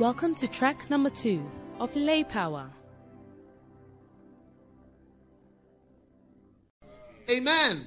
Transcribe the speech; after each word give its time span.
Welcome 0.00 0.34
to 0.36 0.48
track 0.48 0.90
number 0.90 1.08
two 1.08 1.40
of 1.78 1.94
Lay 1.94 2.24
Power. 2.24 2.68
Amen. 7.30 7.86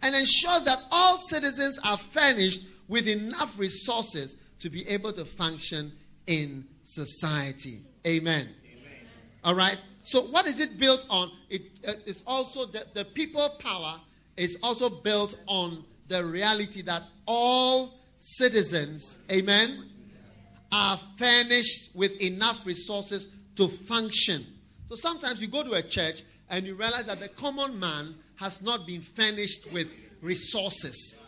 And 0.00 0.14
ensures 0.14 0.62
that 0.62 0.82
all 0.90 1.18
citizens 1.18 1.78
are 1.84 1.98
furnished 1.98 2.62
with 2.88 3.06
enough 3.06 3.58
resources 3.58 4.36
to 4.60 4.70
be 4.70 4.88
able 4.88 5.12
to 5.12 5.26
function 5.26 5.92
in 6.26 6.64
society. 6.84 7.82
Amen. 8.06 8.48
Amen. 8.64 9.06
All 9.44 9.54
right. 9.54 9.76
So, 10.00 10.22
what 10.22 10.46
is 10.46 10.58
it 10.58 10.80
built 10.80 11.06
on? 11.10 11.30
It 11.50 11.64
uh, 11.86 11.92
also 12.26 12.64
the, 12.64 12.86
the 12.94 13.04
people 13.04 13.46
power 13.58 14.00
is 14.38 14.58
also 14.62 14.88
built 14.88 15.38
on 15.46 15.84
the 16.08 16.24
reality 16.24 16.80
that 16.80 17.02
all 17.26 18.00
citizens, 18.16 19.18
amen, 19.30 19.84
are 20.72 20.98
furnished 21.16 21.96
with 21.96 22.20
enough 22.20 22.64
resources 22.64 23.28
to 23.56 23.68
function. 23.68 24.44
So 24.88 24.96
sometimes 24.96 25.40
you 25.40 25.48
go 25.48 25.62
to 25.62 25.72
a 25.72 25.82
church 25.82 26.22
and 26.48 26.66
you 26.66 26.74
realize 26.74 27.06
that 27.06 27.20
the 27.20 27.28
common 27.28 27.78
man 27.78 28.14
has 28.36 28.62
not 28.62 28.86
been 28.86 29.00
furnished 29.00 29.72
with 29.72 29.92
resources 30.20 31.18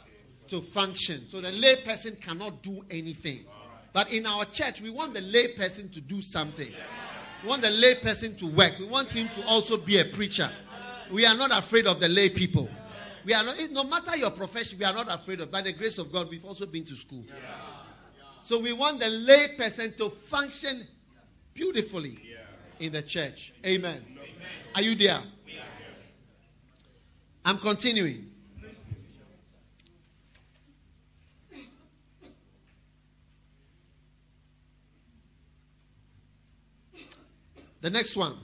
to 0.49 0.61
function. 0.61 1.23
So 1.29 1.41
the 1.41 1.53
lay 1.53 1.77
person 1.77 2.17
cannot 2.21 2.63
do 2.63 2.85
anything. 2.91 3.45
But 3.93 4.13
in 4.13 4.27
our 4.27 4.45
church, 4.47 4.81
we 4.81 4.91
want 4.91 5.15
the 5.15 5.21
lay 5.21 5.49
person 5.49 5.89
to 5.91 6.01
do 6.01 6.21
something. 6.23 6.73
We 7.43 7.49
want 7.49 7.63
the 7.63 7.71
lay 7.71 7.97
person 7.97 8.37
to 8.37 8.47
work. 8.47 8.79
We 8.79 8.87
want 8.87 9.11
him 9.11 9.29
to 9.37 9.47
also 9.47 9.77
be 9.77 9.99
a 9.99 10.05
preacher. 10.05 10.51
We 11.11 11.27
are 11.27 11.37
not 11.37 11.51
afraid 11.57 11.87
of 11.87 12.01
the 12.01 12.09
lay 12.09 12.31
people. 12.31 12.69
We 13.25 13.35
are 13.35 13.45
not, 13.45 13.57
no 13.71 13.85
matter 13.85 14.17
your 14.17 14.31
profession, 14.31 14.79
we 14.79 14.85
are 14.85 14.95
not 14.95 15.13
afraid 15.13 15.41
of. 15.41 15.51
By 15.51 15.63
the 15.63 15.73
grace 15.73 15.99
of 15.99 16.13
God, 16.13 16.31
we've 16.31 16.45
also 16.45 16.67
been 16.67 16.85
to 16.87 16.95
school. 16.95 17.25
So 18.43 18.59
we 18.59 18.73
want 18.73 18.99
the 18.99 19.09
lay 19.09 19.55
person 19.57 19.95
to 19.95 20.11
function 20.11 20.85
beautifully 21.55 22.19
in 22.81 22.91
the 22.91 23.01
church. 23.01 23.55
Amen. 23.65 24.05
Are 24.75 24.83
you 24.83 24.97
there? 24.97 25.21
I'm 27.45 27.59
continuing. 27.59 28.29
The 37.81 37.91
next 37.91 38.17
one, 38.17 38.35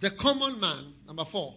the 0.00 0.10
common 0.10 0.58
man, 0.60 0.94
number 1.06 1.26
four. 1.26 1.56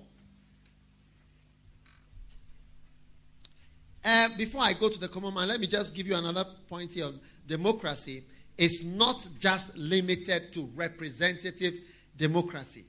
Uh, 4.04 4.30
before 4.38 4.62
I 4.64 4.74
go 4.74 4.90
to 4.90 5.00
the 5.00 5.08
common 5.08 5.34
man, 5.34 5.48
let 5.48 5.60
me 5.62 5.68
just 5.68 5.96
give 5.96 6.08
you 6.08 6.16
another 6.16 6.46
point 6.68 6.94
here 6.94 7.10
democracy. 7.48 8.24
is 8.58 8.86
not 8.86 9.28
just 9.38 9.76
limited 9.78 10.54
to 10.54 10.70
representative 10.76 11.74
democracy. 12.16 12.86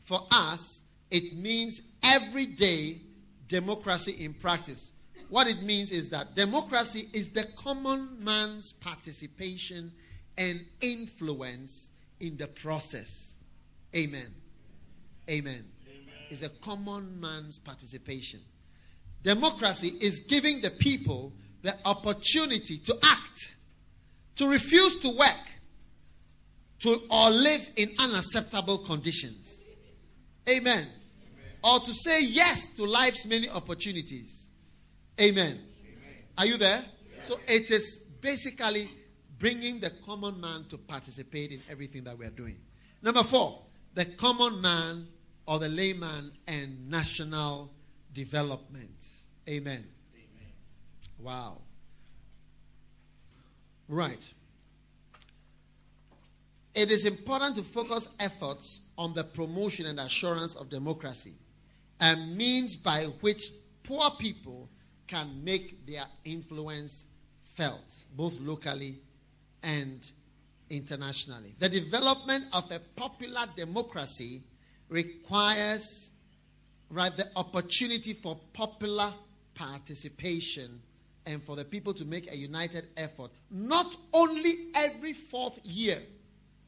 For 0.00 0.26
us, 0.30 0.82
it 1.10 1.34
means 1.34 1.82
everyday 2.02 3.00
democracy 3.46 4.24
in 4.24 4.34
practice. 4.34 4.92
What 5.28 5.46
it 5.46 5.62
means 5.62 5.90
is 5.90 6.10
that 6.10 6.34
democracy 6.34 7.08
is 7.12 7.30
the 7.30 7.44
common 7.56 8.22
man's 8.22 8.72
participation 8.72 9.92
and 10.36 10.64
influence 10.80 11.90
in 12.20 12.36
the 12.36 12.46
process. 12.46 13.36
Amen. 13.94 14.34
Amen. 15.28 15.64
Amen. 15.86 16.14
It's 16.30 16.42
a 16.42 16.48
common 16.48 17.20
man's 17.20 17.58
participation. 17.58 18.40
Democracy 19.22 19.92
is 20.00 20.20
giving 20.20 20.60
the 20.60 20.70
people 20.70 21.32
the 21.62 21.74
opportunity 21.86 22.76
to 22.78 22.96
act, 23.02 23.56
to 24.36 24.48
refuse 24.48 25.00
to 25.00 25.08
work, 25.10 25.40
to 26.80 27.02
or 27.10 27.30
live 27.30 27.68
in 27.76 27.90
unacceptable 27.98 28.78
conditions. 28.78 29.68
Amen. 30.48 30.86
Amen. 30.86 30.88
Or 31.62 31.80
to 31.80 31.92
say 31.92 32.22
yes 32.22 32.66
to 32.76 32.84
life's 32.84 33.26
many 33.26 33.48
opportunities. 33.48 34.50
Amen. 35.20 35.52
Amen. 35.52 36.14
Are 36.36 36.46
you 36.46 36.56
there? 36.56 36.84
Yes. 37.14 37.28
So 37.28 37.38
it 37.46 37.70
is 37.70 38.00
basically 38.20 38.90
bringing 39.38 39.80
the 39.80 39.90
common 40.04 40.40
man 40.40 40.64
to 40.68 40.78
participate 40.78 41.52
in 41.52 41.60
everything 41.70 42.04
that 42.04 42.18
we 42.18 42.26
are 42.26 42.30
doing. 42.30 42.56
Number 43.02 43.22
four, 43.22 43.62
the 43.94 44.04
common 44.04 44.60
man 44.60 45.06
or 45.46 45.58
the 45.58 45.68
layman 45.68 46.32
and 46.46 46.88
national 46.88 47.70
development. 48.12 49.08
Amen. 49.48 49.84
Amen. 50.14 50.52
Wow. 51.18 51.58
Right. 53.88 54.32
It 56.74 56.90
is 56.90 57.04
important 57.04 57.56
to 57.56 57.62
focus 57.62 58.08
efforts 58.18 58.80
on 58.98 59.14
the 59.14 59.22
promotion 59.22 59.86
and 59.86 60.00
assurance 60.00 60.56
of 60.56 60.70
democracy 60.70 61.34
and 62.00 62.36
means 62.36 62.76
by 62.76 63.04
which 63.20 63.50
poor 63.84 64.10
people 64.18 64.68
can 65.06 65.44
make 65.44 65.86
their 65.86 66.06
influence 66.24 67.06
felt, 67.44 68.04
both 68.16 68.38
locally 68.40 68.98
and 69.62 70.10
internationally. 70.70 71.54
The 71.60 71.68
development 71.68 72.46
of 72.52 72.70
a 72.72 72.80
popular 72.96 73.44
democracy 73.54 74.42
requires 74.88 76.10
right, 76.90 77.14
the 77.16 77.28
opportunity 77.36 78.14
for 78.14 78.38
popular 78.52 79.12
participation 79.54 80.80
and 81.26 81.42
for 81.42 81.56
the 81.56 81.64
people 81.64 81.94
to 81.94 82.04
make 82.04 82.30
a 82.30 82.36
united 82.36 82.88
effort, 82.96 83.30
not 83.50 83.96
only 84.12 84.52
every 84.74 85.12
fourth 85.12 85.64
year 85.64 86.00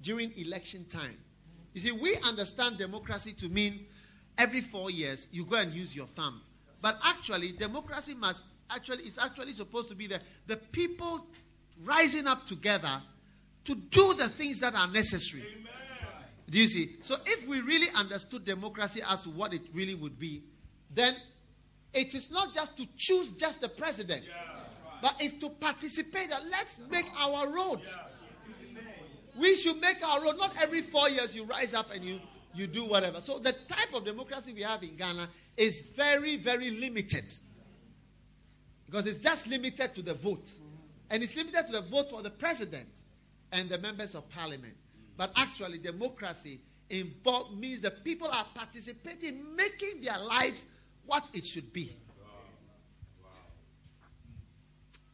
during 0.03 0.33
election 0.39 0.85
time. 0.87 1.17
You 1.75 1.81
see, 1.81 1.93
we 1.93 2.17
understand 2.27 2.79
democracy 2.79 3.33
to 3.35 3.49
mean 3.49 3.87
every 4.39 4.61
four 4.61 4.91
years 4.91 5.29
you 5.31 5.45
go 5.45 5.57
and 5.57 5.73
use 5.73 5.95
your 5.95 6.07
thumb. 6.07 6.41
But 6.81 6.99
actually, 7.05 7.53
democracy 7.53 8.15
must 8.15 8.45
actually 8.71 9.05
is 9.05 9.19
actually 9.19 9.53
supposed 9.53 9.89
to 9.89 9.95
be 9.95 10.07
the, 10.07 10.21
the 10.47 10.57
people 10.57 11.27
rising 11.85 12.27
up 12.27 12.47
together 12.47 13.01
to 13.65 13.75
do 13.75 14.15
the 14.15 14.29
things 14.29 14.61
that 14.61 14.75
are 14.75 14.89
necessary. 14.89 15.43
Amen. 15.43 15.67
Do 16.49 16.59
you 16.59 16.67
see? 16.67 16.97
So 17.01 17.17
if 17.27 17.47
we 17.47 17.61
really 17.61 17.89
understood 17.95 18.45
democracy 18.45 19.03
as 19.09 19.27
what 19.27 19.53
it 19.53 19.63
really 19.73 19.95
would 19.95 20.19
be, 20.19 20.45
then 20.95 21.17
it 21.93 22.15
is 22.15 22.31
not 22.31 22.53
just 22.53 22.77
to 22.77 22.87
choose 22.97 23.31
just 23.31 23.61
the 23.61 23.69
president, 23.69 24.25
yeah, 24.27 24.37
right. 24.37 25.03
but 25.03 25.17
it's 25.21 25.35
to 25.39 25.49
participate. 25.49 26.31
That 26.31 26.43
Let's 26.51 26.79
make 26.91 27.07
our 27.19 27.49
roads. 27.49 27.97
Yeah. 27.97 28.07
We 29.39 29.57
should 29.57 29.81
make 29.81 30.03
our 30.07 30.23
road. 30.23 30.39
Not 30.39 30.55
every 30.63 30.81
four 30.81 31.09
years 31.11 31.37
you 31.37 31.45
rise 31.45 31.75
up 31.75 31.95
and 31.95 32.05
you, 32.05 32.21
you 32.55 32.67
do 32.67 32.85
whatever. 32.85 33.21
So 33.21 33.39
the 33.39 33.53
type 33.53 33.95
of 33.95 34.05
democracy 34.05 34.53
we 34.53 34.63
have 34.63 34.83
in 34.83 34.97
Ghana 34.97 35.29
is 35.57 35.81
very, 35.95 36.37
very 36.37 36.71
limited. 36.71 37.25
Because 38.87 39.07
it's 39.07 39.19
just 39.19 39.47
limited 39.47 39.95
to 39.95 40.03
the 40.03 40.15
vote. 40.15 40.51
And 41.11 41.23
it's 41.23 41.37
limited 41.37 41.67
to 41.67 41.73
the 41.73 41.83
vote 41.83 42.11
for 42.11 42.23
the 42.23 42.31
president 42.31 42.89
and 43.53 43.69
the 43.69 43.79
members 43.79 44.15
of 44.15 44.29
parliament. 44.31 44.75
But 45.17 45.33
actually, 45.37 45.79
democracy 45.79 46.61
involved 46.91 47.59
means 47.59 47.81
the 47.81 47.91
people 47.91 48.29
are 48.29 48.47
participating, 48.55 49.45
making 49.57 50.03
their 50.03 50.19
lives 50.19 50.67
what 51.07 51.29
it 51.33 51.45
should 51.45 51.73
be. 51.73 51.97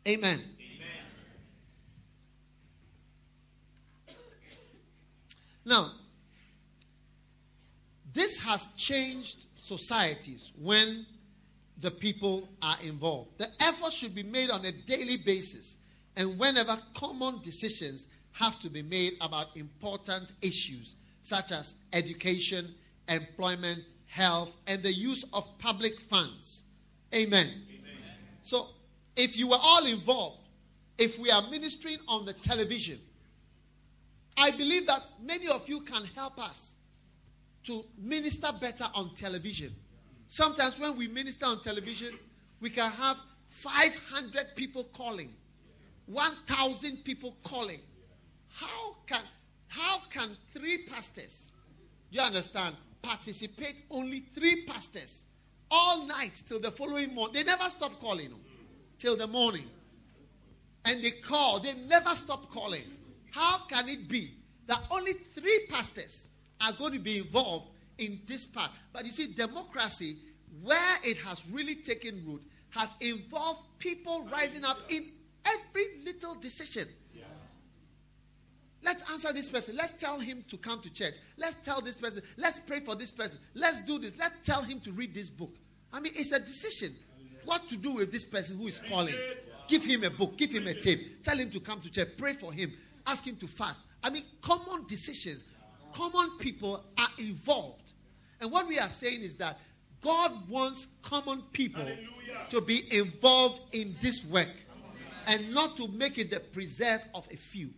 Amen. 0.07 0.41
Amen. 0.41 0.43
Now, 5.65 5.93
this 8.13 8.43
has 8.43 8.67
changed 8.77 9.47
societies 9.55 10.53
when 10.61 11.07
the 11.79 11.91
people 11.91 12.49
are 12.63 12.77
involved. 12.83 13.39
The 13.39 13.49
effort 13.61 13.93
should 13.93 14.15
be 14.15 14.23
made 14.23 14.51
on 14.51 14.65
a 14.65 14.73
daily 14.73 15.19
basis 15.19 15.79
and 16.17 16.39
whenever 16.39 16.77
common 16.95 17.41
decisions 17.43 18.07
have 18.33 18.59
to 18.61 18.69
be 18.69 18.83
made 18.83 19.15
about 19.21 19.57
important 19.57 20.33
issues 20.43 20.97
such 21.23 21.53
as 21.53 21.75
education, 21.93 22.75
employment, 23.09 23.81
health, 24.13 24.55
and 24.67 24.83
the 24.83 24.93
use 24.93 25.25
of 25.33 25.47
public 25.59 25.99
funds. 25.99 26.65
Amen. 27.15 27.47
Amen. 27.47 27.93
So, 28.43 28.69
if 29.17 29.39
you 29.39 29.49
were 29.49 29.59
all 29.59 29.87
involved, 29.87 30.43
if 30.99 31.19
we 31.19 31.31
are 31.31 31.41
ministering 31.51 31.97
on 32.07 32.27
the 32.27 32.35
television, 32.35 32.99
I 34.37 34.51
believe 34.51 34.87
that 34.87 35.03
many 35.25 35.49
of 35.49 35.67
you 35.67 35.81
can 35.81 36.05
help 36.15 36.39
us 36.39 36.77
to 37.65 37.87
minister 37.99 38.49
better 38.61 38.85
on 38.95 39.15
television. 39.15 39.75
Sometimes 40.27 40.79
when 40.79 40.95
we 40.95 41.09
minister 41.09 41.47
on 41.47 41.63
television, 41.63 42.19
we 42.61 42.69
can 42.69 42.91
have 42.91 43.19
500 43.47 44.55
people 44.55 44.85
calling, 44.93 45.33
1,000 46.05 46.99
people 47.03 47.35
calling. 47.43 47.81
How 48.51 48.97
can, 49.07 49.23
how 49.69 50.01
can 50.11 50.37
three 50.53 50.85
pastors, 50.85 51.51
you 52.11 52.21
understand, 52.21 52.77
participate 53.03 53.77
only 53.91 54.21
three 54.21 54.65
pastors 54.65 55.25
all 55.71 56.07
night 56.07 56.43
till 56.47 56.61
the 56.61 56.71
following 56.71 57.15
morning. 57.15 57.35
They 57.35 57.45
never 57.45 57.65
stop 57.65 57.99
calling 58.01 58.33
till 58.99 59.17
the 59.17 59.27
morning. 59.27 59.69
And 60.85 61.03
they 61.03 61.13
call, 61.13 61.61
they 61.61 61.75
never 61.75 62.11
stop 62.11 62.49
calling. 62.51 62.85
how 63.31 63.59
can 63.69 63.89
it 63.89 64.09
be 64.09 64.35
that 64.67 64.81
only 64.91 65.13
three 65.13 65.67
pastors 65.69 66.29
are 66.61 66.73
going 66.73 66.93
to 66.93 66.99
be 66.99 67.19
involved 67.19 67.71
in 67.99 68.21
this 68.27 68.47
part? 68.47 68.71
But 68.93 69.07
you 69.07 69.13
see, 69.13 69.29
democracy, 69.29 70.17
where 70.63 70.97
it 71.03 71.17
has 71.19 71.49
really 71.51 71.77
taken 71.77 72.23
root, 72.27 72.43
has 72.71 72.95
involved 73.01 73.63
people 73.79 74.29
rising 74.33 74.65
up 74.65 74.79
in 74.89 75.11
every 75.45 76.03
little 76.05 76.35
decision. 76.35 76.87
Let's 78.83 79.09
answer 79.11 79.33
this 79.33 79.49
person. 79.49 79.77
Let's 79.77 79.93
tell 79.93 80.19
him 80.19 80.45
to 80.49 80.57
come 80.57 80.81
to 80.81 80.93
church. 80.93 81.15
Let's 81.37 81.55
tell 81.65 81.81
this 81.81 81.97
person. 81.97 82.23
Let's 82.37 82.61
pray 82.61 82.81
for 82.81 82.95
this 82.95 83.13
person. 83.13 83.41
Let's 83.55 83.81
do 83.81 83.99
this. 83.99 84.15
Let's 84.19 84.35
tell 84.43 84.63
him 84.63 84.81
to 84.81 84.93
read 84.93 85.15
this 85.15 85.31
book. 85.31 85.55
I 85.93 86.01
mean, 86.01 86.13
it's 86.17 86.33
a 86.33 86.41
decision. 86.41 86.93
What 87.45 87.69
to 87.69 87.77
do 87.77 87.93
with 87.93 88.11
this 88.11 88.25
person 88.25 88.59
who 88.59 88.67
is 88.67 88.81
calling. 88.81 89.15
Give 89.69 89.85
him 89.85 90.05
a 90.05 90.11
book. 90.11 90.37
Give 90.37 90.51
him 90.51 90.67
a 90.67 90.75
tape. 90.75 91.23
Tell 91.23 91.37
him 91.37 91.51
to 91.51 91.61
come 91.61 91.81
to 91.81 91.91
church. 91.91 92.09
Pray 92.17 92.35
for 92.35 92.53
him. 92.53 92.73
Ask 93.07 93.27
him 93.27 93.37
to 93.37 93.47
fast. 93.47 93.81
I 94.03 94.11
mean, 94.11 94.25
common 94.41 94.87
decisions. 94.87 95.45
Common 95.93 96.39
people 96.39 96.85
are 96.99 97.09
involved. 97.19 97.93
And 98.41 98.51
what 98.51 98.67
we 98.67 98.79
are 98.79 98.89
saying 98.89 99.21
is 99.21 99.37
that 99.37 99.59
God 100.01 100.33
wants 100.49 100.89
common 101.03 101.43
people 101.53 101.87
to 102.49 102.61
be 102.61 102.85
involved 102.97 103.61
in 103.73 103.95
this 104.01 104.25
work 104.25 104.51
and 105.27 105.55
not 105.55 105.77
to 105.77 105.87
make 105.89 106.19
it 106.19 106.31
the 106.31 106.41
preserve 106.41 107.01
of 107.15 107.29
a 107.31 107.37
few. 107.37 107.71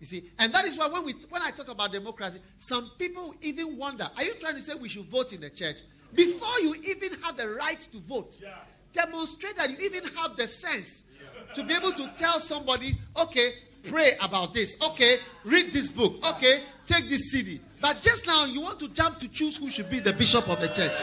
You 0.00 0.06
see, 0.06 0.30
and 0.38 0.52
that 0.54 0.64
is 0.64 0.78
why 0.78 0.88
when 0.88 1.04
we 1.04 1.12
when 1.28 1.42
I 1.42 1.50
talk 1.50 1.68
about 1.68 1.92
democracy, 1.92 2.40
some 2.56 2.90
people 2.98 3.34
even 3.42 3.76
wonder: 3.76 4.10
Are 4.16 4.24
you 4.24 4.32
trying 4.40 4.56
to 4.56 4.62
say 4.62 4.74
we 4.74 4.88
should 4.88 5.04
vote 5.04 5.34
in 5.34 5.42
the 5.42 5.50
church 5.50 5.76
before 6.14 6.58
you 6.60 6.74
even 6.88 7.20
have 7.20 7.36
the 7.36 7.50
right 7.50 7.80
to 7.80 7.98
vote? 7.98 8.38
Yeah. 8.42 8.54
Demonstrate 8.92 9.56
that 9.58 9.70
you 9.70 9.76
even 9.82 10.04
have 10.16 10.36
the 10.36 10.48
sense 10.48 11.04
yeah. 11.20 11.52
to 11.52 11.62
be 11.62 11.74
able 11.74 11.92
to 11.92 12.10
tell 12.16 12.40
somebody, 12.40 12.96
okay, 13.20 13.52
pray 13.84 14.14
about 14.22 14.52
this. 14.54 14.76
Okay, 14.82 15.18
read 15.44 15.70
this 15.70 15.90
book. 15.90 16.14
Okay, 16.34 16.62
take 16.86 17.08
this 17.08 17.30
CD. 17.30 17.60
But 17.80 18.00
just 18.00 18.26
now 18.26 18.46
you 18.46 18.62
want 18.62 18.78
to 18.80 18.88
jump 18.88 19.18
to 19.20 19.28
choose 19.28 19.58
who 19.58 19.70
should 19.70 19.90
be 19.90 20.00
the 20.00 20.14
bishop 20.14 20.48
of 20.48 20.60
the 20.60 20.68
church. 20.68 20.98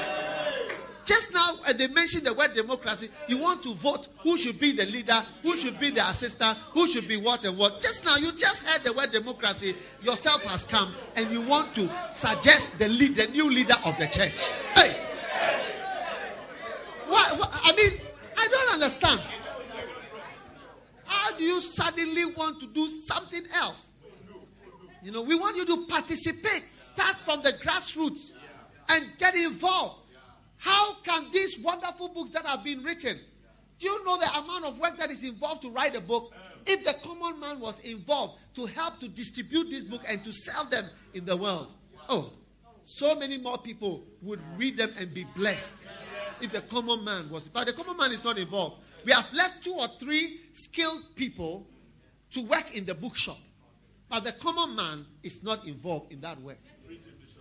Just 1.07 1.33
now, 1.33 1.53
uh, 1.65 1.71
they 1.71 1.87
mentioned 1.87 2.25
the 2.25 2.33
word 2.33 2.53
democracy. 2.53 3.09
You 3.29 3.37
want 3.37 3.63
to 3.63 3.73
vote 3.73 4.09
who 4.23 4.37
should 4.37 4.59
be 4.59 4.73
the 4.73 4.85
leader, 4.85 5.23
who 5.41 5.55
should 5.55 5.79
be 5.79 5.89
the 5.89 6.05
assistant, 6.05 6.57
who 6.73 6.85
should 6.85 7.07
be 7.07 7.15
what 7.15 7.45
and 7.45 7.57
what. 7.57 7.79
Just 7.79 8.03
now, 8.03 8.17
you 8.17 8.33
just 8.33 8.65
heard 8.65 8.83
the 8.83 8.91
word 8.91 9.13
democracy. 9.13 9.73
Yourself 10.03 10.43
has 10.43 10.65
come, 10.65 10.93
and 11.15 11.31
you 11.31 11.39
want 11.39 11.73
to 11.75 11.89
suggest 12.11 12.77
the 12.77 12.89
lead, 12.89 13.15
the 13.15 13.27
new 13.27 13.49
leader 13.49 13.75
of 13.85 13.97
the 13.97 14.05
church. 14.07 14.49
Hey, 14.75 14.91
what, 17.07 17.39
what? 17.39 17.51
I 17.53 17.73
mean, 17.73 18.01
I 18.37 18.47
don't 18.49 18.73
understand. 18.73 19.21
How 21.05 21.31
do 21.37 21.43
you 21.45 21.61
suddenly 21.61 22.25
want 22.35 22.59
to 22.59 22.67
do 22.67 22.85
something 22.89 23.43
else? 23.55 23.93
You 25.01 25.13
know, 25.13 25.21
we 25.21 25.35
want 25.35 25.55
you 25.55 25.65
to 25.67 25.85
participate. 25.85 26.65
Start 26.69 27.15
from 27.23 27.41
the 27.43 27.53
grassroots 27.53 28.33
and 28.89 29.05
get 29.17 29.35
involved. 29.35 30.01
How 30.57 30.95
can 30.95 31.31
these 31.31 31.59
wonderful 31.59 32.09
books 32.09 32.31
that 32.31 32.45
have 32.45 32.63
been 32.63 32.83
written, 32.83 33.17
do 33.79 33.85
you 33.85 34.05
know 34.05 34.17
the 34.17 34.29
amount 34.37 34.65
of 34.65 34.79
work 34.79 34.97
that 34.97 35.11
is 35.11 35.23
involved 35.23 35.61
to 35.63 35.69
write 35.69 35.95
a 35.95 36.01
book? 36.01 36.33
If 36.65 36.83
the 36.83 36.93
common 37.07 37.39
man 37.39 37.59
was 37.59 37.79
involved 37.79 38.39
to 38.55 38.65
help 38.65 38.99
to 38.99 39.07
distribute 39.07 39.69
this 39.69 39.83
book 39.83 40.01
and 40.07 40.23
to 40.23 40.33
sell 40.33 40.65
them 40.65 40.85
in 41.13 41.25
the 41.25 41.37
world, 41.37 41.73
oh, 42.09 42.33
so 42.83 43.15
many 43.15 43.37
more 43.37 43.57
people 43.57 44.03
would 44.21 44.41
read 44.57 44.77
them 44.77 44.91
and 44.99 45.13
be 45.13 45.25
blessed 45.35 45.87
if 46.41 46.51
the 46.51 46.61
common 46.61 47.03
man 47.03 47.29
was. 47.29 47.47
But 47.47 47.67
the 47.67 47.73
common 47.73 47.97
man 47.97 48.11
is 48.11 48.23
not 48.23 48.37
involved. 48.37 48.77
We 49.05 49.11
have 49.11 49.31
left 49.33 49.63
two 49.63 49.73
or 49.73 49.87
three 49.99 50.41
skilled 50.53 51.15
people 51.15 51.67
to 52.31 52.41
work 52.41 52.75
in 52.75 52.85
the 52.85 52.93
bookshop. 52.93 53.37
But 54.09 54.23
the 54.23 54.31
common 54.33 54.75
man 54.75 55.05
is 55.23 55.43
not 55.43 55.65
involved 55.65 56.11
in 56.11 56.21
that 56.21 56.41
work. 56.41 56.59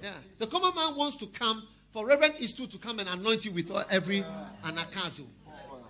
Yeah. 0.03 0.13
The 0.39 0.47
common 0.47 0.75
man 0.75 0.97
wants 0.97 1.17
to 1.19 1.27
come 1.27 1.67
for 1.97 2.05
Reverend 2.05 2.35
Eastwood 2.41 2.71
to 2.73 2.77
come 2.77 2.99
and 2.99 3.09
anoint 3.09 3.47
you 3.47 3.53
with 3.53 3.73
every 3.89 4.23
anagkazo. 4.65 5.25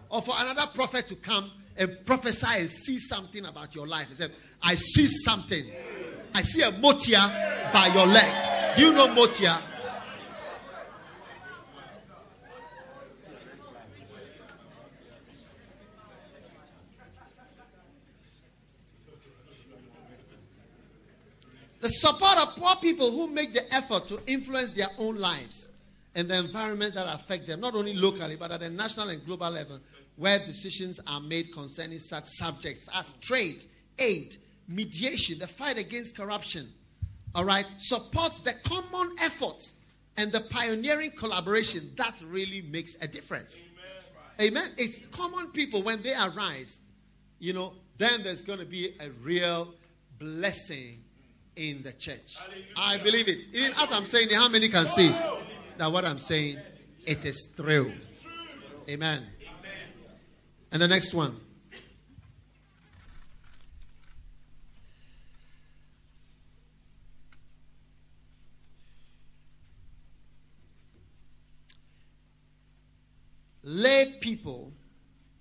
Or 0.09 0.23
for 0.23 0.37
another 0.39 0.69
prophet 0.73 1.09
to 1.09 1.17
come 1.17 1.51
and 1.77 1.99
prophesy 2.07 2.61
and 2.61 2.71
see 2.71 3.01
something 3.01 3.45
about 3.45 3.75
your 3.75 3.89
life. 3.89 4.11
He 4.11 4.15
said, 4.15 4.31
I 4.63 4.77
see 4.77 5.09
something. 5.09 5.65
I 6.33 6.43
see 6.43 6.63
a 6.63 6.71
motia 6.71 7.73
by 7.73 7.89
your 7.89 8.07
leg. 8.07 8.77
Do 8.77 8.87
you 8.87 8.93
know 8.93 9.09
motia? 9.09 9.61
The 21.81 21.89
support 21.89 22.39
of 22.43 22.55
poor 22.55 22.77
people 22.77 23.11
who 23.11 23.27
make 23.27 23.53
the 23.53 23.75
effort 23.75 24.07
to 24.07 24.21
influence 24.29 24.71
their 24.71 24.91
own 24.99 25.17
lives 25.17 25.71
and 26.17 26.29
the 26.31 26.39
environments 26.39 26.95
that 26.95 27.07
affect 27.15 27.47
them, 27.47 27.61
not 27.61 27.75
only 27.75 27.95
locally, 27.95 28.37
but 28.37 28.51
at 28.51 28.61
the 28.61 28.71
national 28.71 29.11
and 29.11 29.25
global 29.25 29.51
level, 29.51 29.79
where 30.17 30.39
decisions 30.39 30.99
are 31.07 31.21
made 31.21 31.53
concerning 31.53 31.99
such 31.99 32.25
subjects 32.25 32.89
as 32.95 33.13
trade, 33.21 33.67
aid, 33.99 34.37
mediation, 34.67 35.39
the 35.39 35.47
fight 35.47 35.79
against 35.79 36.17
corruption, 36.17 36.73
all 37.35 37.45
right, 37.45 37.67
supports 37.77 38.39
the 38.39 38.55
common 38.65 39.15
efforts 39.21 39.75
and 40.17 40.33
the 40.33 40.41
pioneering 40.51 41.11
collaboration 41.19 41.83
that 41.97 42.15
really 42.27 42.63
makes 42.63 42.97
a 43.03 43.07
difference. 43.07 43.67
Amen. 44.41 44.49
Amen. 44.57 44.71
It's 44.79 44.99
common 45.11 45.49
people 45.49 45.83
when 45.83 46.01
they 46.03 46.15
arise, 46.15 46.81
you 47.39 47.53
know, 47.53 47.75
then 47.99 48.23
there's 48.23 48.43
going 48.43 48.59
to 48.59 48.67
be 48.67 48.95
a 49.01 49.11
real 49.23 49.75
blessing 50.19 51.03
in 51.57 51.83
the 51.83 51.93
church. 51.93 52.37
Hallelujah. 52.39 52.65
I 52.77 52.97
believe 52.99 53.29
it. 53.29 53.49
Even 53.53 53.73
as 53.79 53.93
I'm 53.93 54.05
saying 54.05 54.29
it, 54.31 54.35
how 54.35 54.49
many 54.49 54.69
can 54.69 54.87
see? 54.87 55.09
That 55.79 55.93
what 55.93 56.05
I'm 56.05 56.19
saying, 56.19 56.59
it 57.05 57.25
is 57.25 57.53
true. 57.57 57.93
Amen. 58.89 59.23
And 60.73 60.83
the 60.83 60.89
next 60.89 61.15
one. 61.15 61.37
Lay 73.63 74.15
people, 74.21 74.73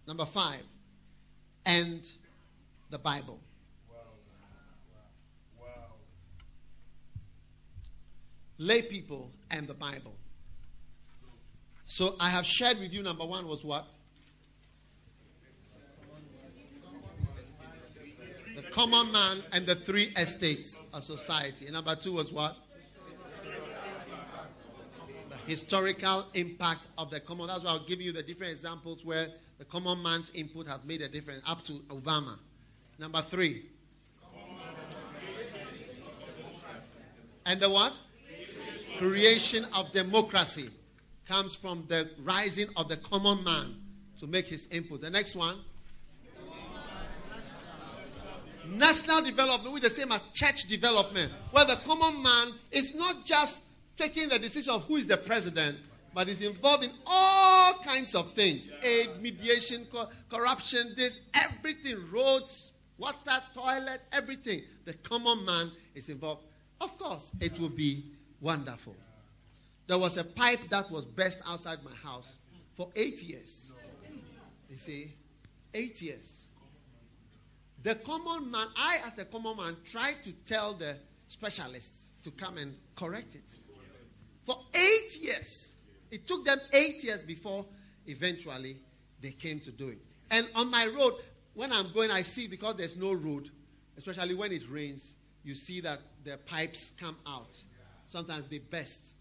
number 0.08 0.26
five, 0.26 0.64
and 1.66 2.10
the 2.90 2.98
Bible. 2.98 3.40
Lay 8.58 8.82
people 8.82 9.32
and 9.52 9.68
the 9.68 9.74
Bible. 9.74 10.16
So 11.86 12.16
I 12.20 12.30
have 12.30 12.46
shared 12.46 12.80
with 12.80 12.92
you 12.92 13.04
number 13.04 13.26
one 13.26 13.48
was 13.48 13.64
what? 13.64 13.88
The 18.56 18.64
common 18.64 19.12
man 19.12 19.44
and 19.52 19.68
the 19.68 19.76
three 19.76 20.12
estates 20.18 20.82
of 20.94 21.04
society. 21.04 21.66
And 21.66 21.76
number 21.76 21.96
two 21.96 22.14
was 22.14 22.34
what? 22.34 22.58
The 25.30 25.38
historical 25.46 26.26
impact 26.34 26.88
of 26.98 27.12
the 27.12 27.20
common. 27.20 27.48
That's 27.48 27.64
why 27.64 27.72
I'll 27.72 27.86
give 27.86 28.02
you 28.02 28.12
the 28.12 28.24
different 28.24 28.52
examples 28.52 29.06
where 29.06 29.28
the 29.60 29.66
common 29.66 30.02
man's 30.02 30.32
input 30.32 30.68
has 30.68 30.84
made 30.84 31.02
a 31.02 31.08
difference 31.08 31.44
up 31.48 31.64
to 31.66 31.74
Obama. 31.90 32.40
Number 32.98 33.22
three. 33.22 33.68
And 37.46 37.60
the 37.60 37.70
what? 37.70 37.94
Creation 38.98 39.66
of 39.76 39.92
democracy 39.92 40.70
comes 41.28 41.56
from 41.56 41.86
the 41.88 42.10
rising 42.20 42.68
of 42.76 42.88
the 42.90 42.98
common 42.98 43.44
man 43.44 43.76
to 44.20 44.28
make 44.28 44.46
his 44.48 44.68
input. 44.68 45.02
The 45.02 45.10
next 45.10 45.36
one. 45.36 45.58
National 48.68 49.22
development, 49.22 49.74
with 49.74 49.84
the 49.84 49.90
same 49.90 50.12
as 50.12 50.22
church 50.34 50.64
development, 50.64 51.32
where 51.52 51.66
the 51.66 51.76
common 51.78 52.24
man 52.24 52.54
is 52.72 52.96
not 52.96 53.24
just 53.24 53.62
taking 53.96 54.28
the 54.28 54.40
decision 54.40 54.74
of 54.74 54.84
who 54.86 54.96
is 54.96 55.06
the 55.06 55.18
president, 55.18 55.78
but 56.16 56.30
is 56.30 56.42
involved 56.42 56.84
in 56.84 56.92
all 57.06 57.74
kinds 57.84 58.16
of 58.16 58.34
things 58.34 58.72
aid, 58.82 59.10
mediation, 59.22 59.86
co- 59.92 60.08
corruption, 60.30 60.94
this, 60.96 61.20
everything, 61.34 61.98
roads, 62.12 62.72
water, 62.98 63.42
toilet, 63.54 64.02
everything. 64.12 64.62
The 64.86 64.94
common 64.94 65.46
man 65.46 65.72
is 65.94 66.10
involved. 66.10 66.44
Of 66.82 66.98
course, 66.98 67.34
it 67.40 67.60
will 67.60 67.70
be 67.70 68.06
wonderful. 68.42 68.96
There 69.88 69.98
was 69.98 70.18
a 70.18 70.24
pipe 70.24 70.70
that 70.70 70.90
was 70.90 71.06
burst 71.06 71.42
outside 71.48 71.80
my 71.84 71.94
house 72.04 72.40
for 72.74 72.90
eight 72.96 73.22
years. 73.22 73.72
You 74.70 74.78
see, 74.78 75.14
eight 75.74 76.02
years. 76.02 76.48
The 77.84 77.96
common 77.96 78.50
man, 78.50 78.68
I 78.76 79.00
as 79.06 79.20
a 79.20 79.26
common 79.26 79.58
man, 79.58 79.78
tried 79.86 80.24
to 80.24 80.32
tell 80.32 80.74
the 80.74 80.98
specialists 81.28 82.14
to 82.24 82.32
come 82.32 82.58
and 82.58 82.76
correct 82.96 83.36
it. 83.36 83.50
For 84.44 84.58
eight 84.74 85.18
years. 85.22 85.72
It 86.12 86.28
took 86.28 86.46
them 86.46 86.60
eight 86.74 87.04
years 87.04 87.24
before 87.24 87.66
eventually 88.08 88.78
they 89.22 89.32
came 89.32 89.60
to 89.62 89.72
do 89.72 89.90
it. 89.90 90.00
And 90.32 90.48
on 90.56 90.70
my 90.70 90.88
road, 90.88 91.14
when 91.54 91.72
I'm 91.72 91.92
going, 91.94 92.12
I 92.12 92.22
see 92.22 92.48
because 92.48 92.76
there's 92.76 92.98
no 92.98 93.14
road, 93.14 93.50
especially 93.98 94.36
when 94.36 94.52
it 94.52 94.64
rains, 94.70 95.16
you 95.44 95.56
see 95.56 95.80
that 95.82 96.00
the 96.24 96.38
pipes 96.38 96.94
come 97.00 97.18
out. 97.28 97.62
Sometimes 98.08 98.48
they 98.48 98.60
burst 98.60 99.16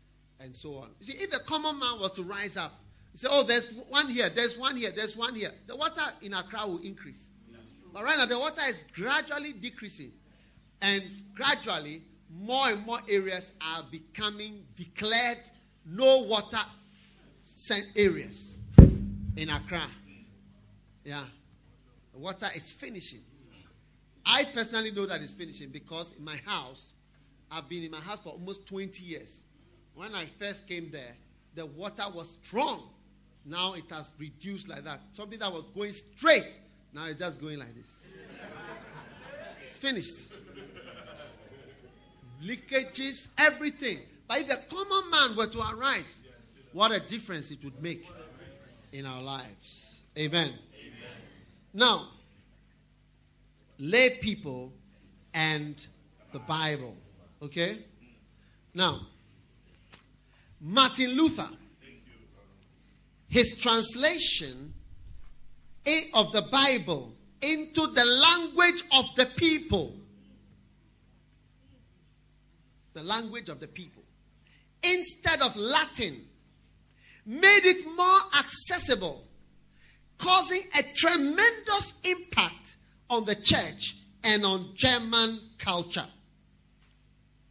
and 0.45 0.55
so 0.55 0.75
on. 0.75 0.91
You 1.01 1.07
see, 1.07 1.19
if 1.19 1.31
the 1.31 1.41
common 1.41 1.79
man 1.79 1.99
was 2.01 2.13
to 2.13 2.23
rise 2.23 2.57
up, 2.57 2.73
say, 3.15 3.29
oh, 3.31 3.43
there's 3.43 3.71
one 3.89 4.09
here, 4.09 4.29
there's 4.29 4.59
one 4.59 4.77
here, 4.77 4.93
there's 4.95 5.17
one 5.17 5.35
here, 5.35 5.51
the 5.67 5.75
water 5.75 6.03
in 6.23 6.35
Accra 6.35 6.67
will 6.67 6.83
increase. 6.83 7.31
But 7.93 8.05
right 8.05 8.19
now, 8.19 8.27
the 8.27 8.39
water 8.39 8.61
is 8.69 8.85
gradually 8.93 9.53
decreasing. 9.53 10.13
And 10.83 11.03
gradually, 11.35 12.03
more 12.31 12.69
and 12.69 12.85
more 12.85 12.99
areas 13.09 13.53
are 13.61 13.85
becoming 13.91 14.65
declared 14.77 15.39
no 15.87 16.23
water 16.23 16.59
areas 17.97 18.59
in 19.37 19.49
Accra. 19.49 19.83
Yeah. 21.05 21.25
The 22.13 22.19
water 22.19 22.49
is 22.55 22.71
finishing. 22.71 23.21
I 24.27 24.45
personally 24.45 24.91
know 24.91 25.07
that 25.07 25.23
it's 25.23 25.33
finishing 25.33 25.69
because 25.69 26.13
in 26.13 26.25
my 26.25 26.37
house, 26.45 26.95
I've 27.51 27.69
been 27.69 27.85
in 27.85 27.91
my 27.91 28.01
house 28.01 28.21
for 28.21 28.31
almost 28.31 28.67
20 28.67 29.03
years. 29.05 29.44
When 29.95 30.15
I 30.15 30.27
first 30.39 30.67
came 30.67 30.91
there, 30.91 31.15
the 31.55 31.67
water 31.67 32.05
was 32.15 32.39
strong. 32.43 32.83
Now 33.47 33.75
it 33.75 33.89
has 33.91 34.15
reduced 34.19 34.69
like 34.69 34.85
that. 34.85 35.01
Something 35.13 35.39
that 35.39 35.53
was 35.53 35.65
going 35.75 35.93
straight, 35.93 36.59
now 36.93 37.07
it's 37.07 37.21
just 37.21 37.41
going 37.41 37.59
like 37.59 37.75
this. 37.75 38.07
It's 39.63 39.77
finished. 39.77 40.33
Leakages, 42.43 43.29
everything. 43.39 43.99
But 44.27 44.41
if 44.41 44.49
the 44.49 44.59
common 44.69 45.11
man 45.11 45.37
were 45.37 45.47
to 45.47 45.77
arise, 45.77 46.23
what 46.73 46.93
a 46.93 47.01
difference 47.01 47.51
it 47.51 47.63
would 47.63 47.81
make 47.83 48.07
in 48.93 49.07
our 49.07 49.23
lives. 49.23 50.01
Amen. 50.19 50.49
Amen. 50.49 50.59
Now, 51.73 52.09
lay 53.79 54.11
people 54.21 54.73
and 55.33 55.87
the 56.33 56.39
Bible. 56.41 56.97
Okay? 57.43 57.79
Now, 58.75 59.01
Martin 60.67 61.11
Luther, 61.11 61.49
his 63.29 63.55
translation 63.59 64.73
of 66.15 66.33
the 66.33 66.41
Bible 66.51 67.15
into 67.43 67.87
the 67.89 68.05
language 68.05 68.83
of 68.97 69.05
the 69.15 69.27
people. 69.27 69.95
The 72.95 73.03
language 73.03 73.51
of 73.51 73.61
the 73.61 73.69
people. 73.69 74.05
Instead 74.83 75.43
of 75.43 75.55
Latin, 75.55 76.25
made 77.27 77.65
it 77.65 77.87
more 77.95 78.21
accessible, 78.39 79.23
causing 80.17 80.63
a 80.79 80.83
tremendous 80.95 82.01
impact 82.05 82.79
on 83.11 83.27
the 83.27 83.35
church 83.35 83.97
and 84.23 84.47
on 84.47 84.71
German 84.75 85.41
culture. 85.59 86.07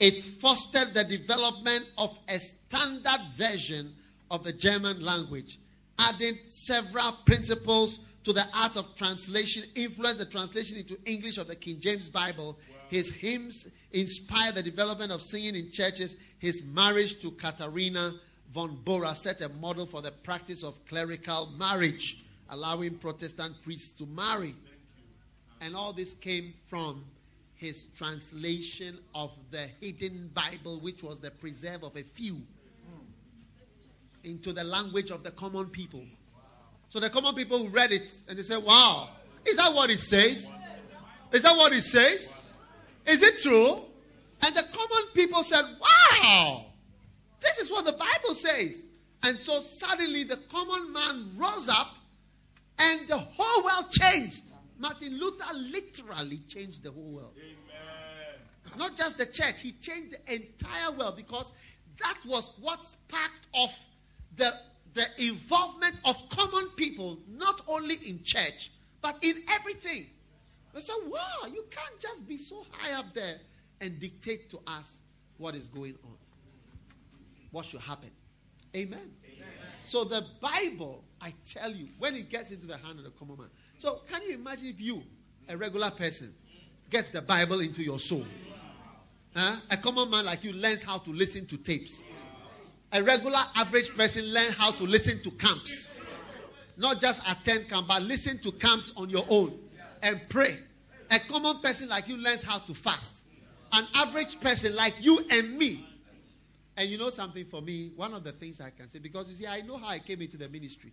It 0.04 0.22
fostered 0.22 0.94
the 0.94 1.06
development 1.06 1.90
of 1.98 2.20
a 2.28 2.38
standard 2.38 3.22
version 3.38 3.96
of 4.30 4.44
the 4.44 4.52
German 4.52 5.02
language, 5.02 5.60
adding 5.98 6.38
several 6.50 7.14
principles 7.26 8.00
to 8.26 8.34
the 8.34 8.46
art 8.54 8.76
of 8.76 8.98
translation, 8.98 9.64
influenced 9.76 10.18
the 10.18 10.26
translation 10.26 10.78
into 10.78 11.00
English 11.06 11.38
of 11.38 11.48
the 11.48 11.56
King 11.56 11.80
James 11.80 12.10
Bible. 12.10 12.48
Wow. 12.48 12.76
His 12.90 13.12
hymns 13.12 13.70
inspired 13.94 14.56
the 14.56 14.62
development 14.62 15.14
of 15.14 15.22
singing 15.22 15.56
in 15.56 15.72
churches. 15.72 16.18
His 16.38 16.66
marriage 16.66 17.22
to 17.22 17.32
Katharina 17.32 18.16
von 18.52 18.76
Bora 18.84 19.16
set 19.16 19.40
a 19.40 19.48
model 19.48 19.86
for 19.86 20.02
the 20.02 20.12
practice 20.12 20.66
of 20.66 20.86
clerical 20.86 21.48
marriage, 21.58 22.26
allowing 22.50 22.96
Protestant 22.98 23.54
priests 23.64 23.98
to 24.00 24.06
marry. 24.06 24.54
And 25.62 25.78
all 25.78 25.94
this 25.94 26.14
came 26.14 26.56
from 26.68 27.06
his 27.64 27.86
translation 27.98 29.00
of 29.16 29.32
the 29.50 29.70
hidden 29.80 30.30
Bible, 30.34 30.82
which 30.82 31.02
was 31.02 31.20
the 31.20 31.32
preserve 31.32 31.84
of 31.84 31.96
a 31.96 32.04
few, 32.04 32.42
into 34.26 34.52
the 34.52 34.66
language 34.66 35.12
of 35.12 35.24
the 35.24 35.32
common 35.32 35.68
people. 35.68 36.04
So 36.90 37.00
the 37.00 37.10
common 37.10 37.36
people 37.36 37.70
read 37.70 37.94
it 37.94 38.12
and 38.28 38.38
they 38.38 38.44
said, 38.44 38.62
Wow, 38.62 39.10
is 39.46 39.56
that 39.56 39.74
what 39.74 39.90
it 39.90 40.00
says? 40.00 40.54
Is 41.32 41.44
that 41.44 41.56
what 41.56 41.72
it 41.72 41.84
says? 41.84 42.52
Is 43.06 43.24
it 43.24 43.42
true? 43.42 43.80
And 44.42 44.54
the 44.54 44.64
common 44.64 45.08
people 45.14 45.42
said, 45.44 45.64
Wow, 45.80 46.66
this 47.40 47.60
is 47.60 47.72
what 47.72 47.86
the 47.86 47.94
Bible 47.94 48.36
says. 48.36 48.90
And 49.24 49.40
so 49.40 49.62
suddenly 49.62 50.26
the 50.26 50.38
common 50.52 50.92
man 50.92 51.32
rose 51.38 51.70
up 51.70 51.96
and 52.78 53.08
the 53.08 53.18
whole 53.18 53.64
world 53.64 53.90
changed. 53.90 54.53
Martin 54.78 55.20
Luther 55.20 55.54
literally 55.54 56.40
changed 56.48 56.84
the 56.84 56.92
whole 56.92 57.12
world. 57.12 57.34
Amen. 57.38 58.78
Not 58.78 58.96
just 58.96 59.18
the 59.18 59.26
church, 59.26 59.62
he 59.62 59.74
changed 59.74 60.16
the 60.16 60.34
entire 60.34 60.92
world 60.92 61.16
because 61.16 61.52
that 62.00 62.18
was 62.26 62.54
what 62.60 62.84
sparked 62.84 63.48
off 63.54 63.78
the 64.36 64.54
the 64.94 65.06
involvement 65.18 65.96
of 66.06 66.16
common 66.30 66.68
people, 66.76 67.18
not 67.28 67.62
only 67.68 67.96
in 68.06 68.22
church, 68.24 68.72
but 69.02 69.18
in 69.24 69.36
everything. 69.50 70.06
They 70.74 70.82
said, 70.82 70.96
wow, 71.08 71.48
you 71.48 71.66
can't 71.70 72.00
just 72.00 72.28
be 72.28 72.38
so 72.38 72.66
high 72.72 72.98
up 72.98 73.14
there 73.14 73.40
and 73.82 74.00
dictate 74.00 74.50
to 74.52 74.60
us 74.68 75.02
what 75.38 75.56
is 75.56 75.68
going 75.68 75.96
on, 76.04 76.16
what 77.52 77.66
should 77.66 77.82
happen. 77.82 78.12
Amen. 78.76 79.12
Amen. 79.26 79.48
So 79.84 80.04
the 80.04 80.26
Bible, 80.42 81.04
I 81.24 81.34
tell 81.48 81.72
you, 81.72 81.88
when 82.00 82.16
it 82.16 82.30
gets 82.30 82.52
into 82.52 82.68
the 82.68 82.78
hand 82.78 83.00
of 83.00 83.06
the 83.06 83.12
common 83.12 83.38
man. 83.38 83.48
So 83.78 84.02
can 84.08 84.22
you 84.24 84.36
imagine 84.36 84.68
if 84.68 84.82
you, 84.82 85.04
a 85.48 85.56
regular 85.56 85.90
person, 85.92 86.34
gets 86.90 87.10
the 87.10 87.22
Bible 87.22 87.62
into 87.62 87.82
your 87.82 88.00
soul? 88.00 88.26
Huh? 89.36 89.56
A 89.72 89.78
common 89.78 90.10
man 90.10 90.26
like 90.26 90.44
you 90.44 90.54
learns 90.54 90.84
how 90.84 90.98
to 91.00 91.12
listen 91.12 91.46
to 91.48 91.58
tapes 91.58 92.06
a 92.94 93.02
regular 93.02 93.40
average 93.56 93.90
person 93.98 94.24
learns 94.32 94.54
how 94.56 94.72
to 94.72 94.84
listen 94.84 95.22
to 95.24 95.32
camps. 95.32 95.90
Not 96.78 97.02
just 97.02 97.28
attend 97.30 97.68
camp, 97.68 97.88
but 97.88 98.04
listen 98.04 98.38
to 98.40 98.52
camps 98.52 98.94
on 98.96 99.10
your 99.10 99.26
own 99.30 99.58
and 100.02 100.22
pray. 100.30 100.58
A 101.10 101.20
common 101.20 101.58
person 101.60 101.90
like 101.90 102.08
you 102.08 102.18
learns 102.18 102.44
how 102.44 102.60
to 102.60 102.74
fast. 102.74 103.28
An 103.72 103.88
average 103.96 104.40
person 104.40 104.76
like 104.76 104.94
you 105.00 105.26
and 105.32 105.58
me. 105.58 105.88
And 106.78 106.90
you 106.90 106.98
know 106.98 107.10
something 107.10 107.46
for 107.46 107.62
me, 107.62 107.92
one 107.96 108.14
of 108.14 108.24
the 108.24 108.32
things 108.32 108.62
I 108.62 108.70
can 108.70 108.88
say, 108.88 109.00
because 109.00 109.28
you 109.28 109.36
see, 109.36 109.48
I 109.48 109.62
know 109.62 109.78
how 109.78 109.88
I 109.88 110.00
came 110.00 110.22
into 110.22 110.38
the 110.38 110.50
ministry. 110.50 110.92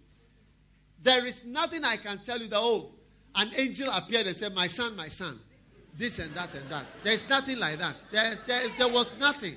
There 1.03 1.25
is 1.25 1.45
nothing 1.45 1.85
I 1.85 1.97
can 1.97 2.19
tell 2.19 2.41
you 2.41 2.49
that, 2.49 2.59
oh, 2.59 2.91
an 3.35 3.51
angel 3.57 3.91
appeared 3.93 4.27
and 4.27 4.37
said, 4.37 4.55
My 4.55 4.67
son, 4.67 4.97
my 4.97 5.09
son, 5.09 5.39
this 5.97 6.19
and 6.19 6.35
that 6.35 6.55
and 6.55 6.69
that. 6.71 6.85
There's 7.03 7.27
nothing 7.29 7.59
like 7.59 7.79
that. 7.79 7.97
There, 8.11 8.39
there, 8.47 8.69
there 8.77 8.89
was 8.89 9.11
nothing. 9.19 9.57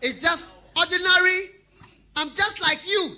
It's 0.00 0.20
just 0.20 0.48
ordinary 0.76 1.50
I'm 2.16 2.30
just 2.34 2.60
like 2.60 2.86
you. 2.86 3.16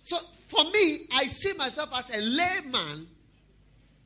So 0.00 0.18
for 0.48 0.64
me, 0.64 1.06
I 1.12 1.24
see 1.28 1.52
myself 1.54 1.90
as 1.96 2.14
a 2.14 2.20
layman 2.20 3.06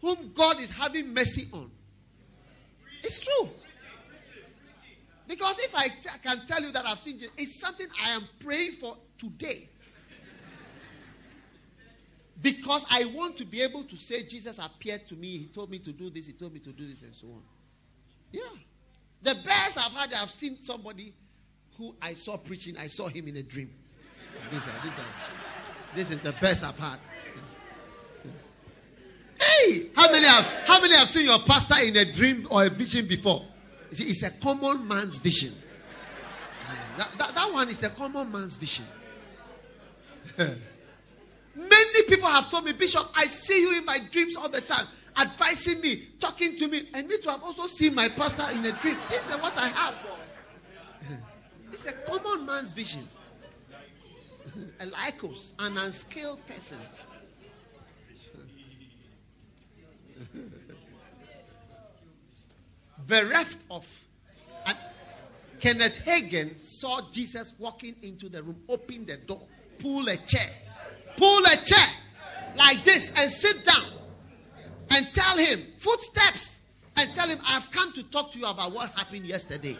whom 0.01 0.33
God 0.35 0.61
is 0.61 0.71
having 0.71 1.15
mercy 1.15 1.49
on. 1.53 1.71
It's 3.03 3.21
true. 3.21 3.49
Because 5.29 5.59
if 5.61 5.75
I 5.75 5.89
t- 5.89 6.09
can 6.23 6.47
tell 6.47 6.61
you 6.61 6.73
that 6.73 6.85
I've 6.85 6.99
seen 6.99 7.19
Jesus, 7.19 7.33
it's 7.39 7.61
something 7.61 7.87
I 8.05 8.11
am 8.11 8.29
praying 8.41 8.73
for 8.73 8.97
today. 9.19 9.69
Because 12.43 12.85
I 12.91 13.05
want 13.05 13.37
to 13.37 13.45
be 13.45 13.63
able 13.63 13.85
to 13.85 13.97
say, 13.97 14.25
Jesus 14.25 14.59
appeared 14.59 15.07
to 15.07 15.15
me, 15.15 15.39
he 15.39 15.47
told 15.47 15.71
me 15.71 15.79
to 15.79 15.93
do 15.93 16.11
this, 16.11 16.27
he 16.27 16.33
told 16.33 16.53
me 16.53 16.59
to 16.61 16.71
do 16.71 16.85
this, 16.85 17.03
and 17.03 17.15
so 17.15 17.29
on. 17.29 17.43
Yeah. 18.33 18.41
The 19.23 19.37
best 19.45 19.79
I've 19.79 19.93
had, 19.93 20.13
I've 20.15 20.31
seen 20.31 20.61
somebody 20.61 21.15
who 21.79 21.95
I 22.03 22.15
saw 22.15 22.37
preaching, 22.37 22.77
I 22.77 22.89
saw 22.89 23.07
him 23.07 23.29
in 23.29 23.37
a 23.37 23.43
dream. 23.43 23.71
This, 24.51 24.67
this, 24.67 25.01
this 25.95 26.11
is 26.11 26.21
the 26.21 26.33
best 26.33 26.65
I've 26.65 26.79
had. 26.79 26.99
Hey, 29.41 29.87
how 29.95 30.11
many 30.11 30.27
have 30.27 30.45
how 30.67 30.81
many 30.81 30.97
have 30.97 31.09
seen 31.09 31.27
your 31.27 31.39
pastor 31.41 31.85
in 31.85 31.97
a 31.97 32.05
dream 32.11 32.47
or 32.51 32.65
a 32.65 32.69
vision 32.69 33.07
before? 33.07 33.45
See, 33.93 34.05
it's 34.05 34.23
a 34.23 34.31
common 34.31 34.87
man's 34.87 35.19
vision. 35.19 35.53
That, 36.97 37.11
that, 37.19 37.35
that 37.35 37.53
one 37.53 37.69
is 37.69 37.83
a 37.83 37.91
common 37.91 38.31
man's 38.31 38.57
vision. 38.57 38.85
Many 42.03 42.17
people 42.17 42.31
have 42.31 42.51
told 42.51 42.65
me, 42.65 42.73
Bishop, 42.73 43.09
I 43.17 43.27
see 43.27 43.61
you 43.61 43.79
in 43.79 43.85
my 43.85 44.01
dreams 44.11 44.35
all 44.35 44.49
the 44.49 44.61
time, 44.61 44.87
advising 45.17 45.81
me, 45.81 46.09
talking 46.19 46.57
to 46.57 46.67
me, 46.67 46.89
and 46.95 47.07
me 47.07 47.19
to 47.19 47.31
have 47.31 47.45
also 47.45 47.69
seen 47.69 47.95
my 47.95 48.09
pastor 48.09 48.43
in 48.57 48.65
a 48.65 48.73
dream. 48.73 48.97
This 49.09 49.31
is 49.31 49.37
what 49.37 49.57
I 49.57 49.69
have. 49.69 49.95
It's 51.73 51.87
a 51.87 51.93
common 51.93 52.45
man's 52.45 52.73
vision. 52.73 53.09
a 54.81 54.87
lycos, 54.87 55.53
an 55.61 55.79
unskilled 55.79 56.45
person. 56.47 56.79
Bereft 63.07 63.65
of. 63.71 63.87
And 64.67 64.77
Kenneth 65.61 66.05
Hagin 66.05 66.59
saw 66.59 67.01
Jesus 67.13 67.55
walking 67.59 67.95
into 68.03 68.29
the 68.29 68.43
room, 68.43 68.61
open 68.69 69.07
the 69.07 69.19
door, 69.19 69.43
pull 69.79 70.09
a 70.09 70.17
chair, 70.17 70.51
pull 71.17 71.45
a 71.45 71.57
chair 71.65 71.89
like 72.57 72.85
this, 72.85 73.13
and 73.17 73.31
sit 73.31 73.65
down 73.65 73.85
and 74.91 75.07
tell 75.13 75.39
him, 75.39 75.61
footsteps. 75.79 76.61
and 76.97 77.13
tell 77.15 77.29
him, 77.29 77.39
I've 77.47 77.71
come 77.71 77.93
to 77.95 78.03
talk 78.05 78.33
to 78.33 78.39
you 78.39 78.47
about 78.47 78.73
what 78.73 78.91
happened 78.91 79.27
yesterday. 79.27 79.77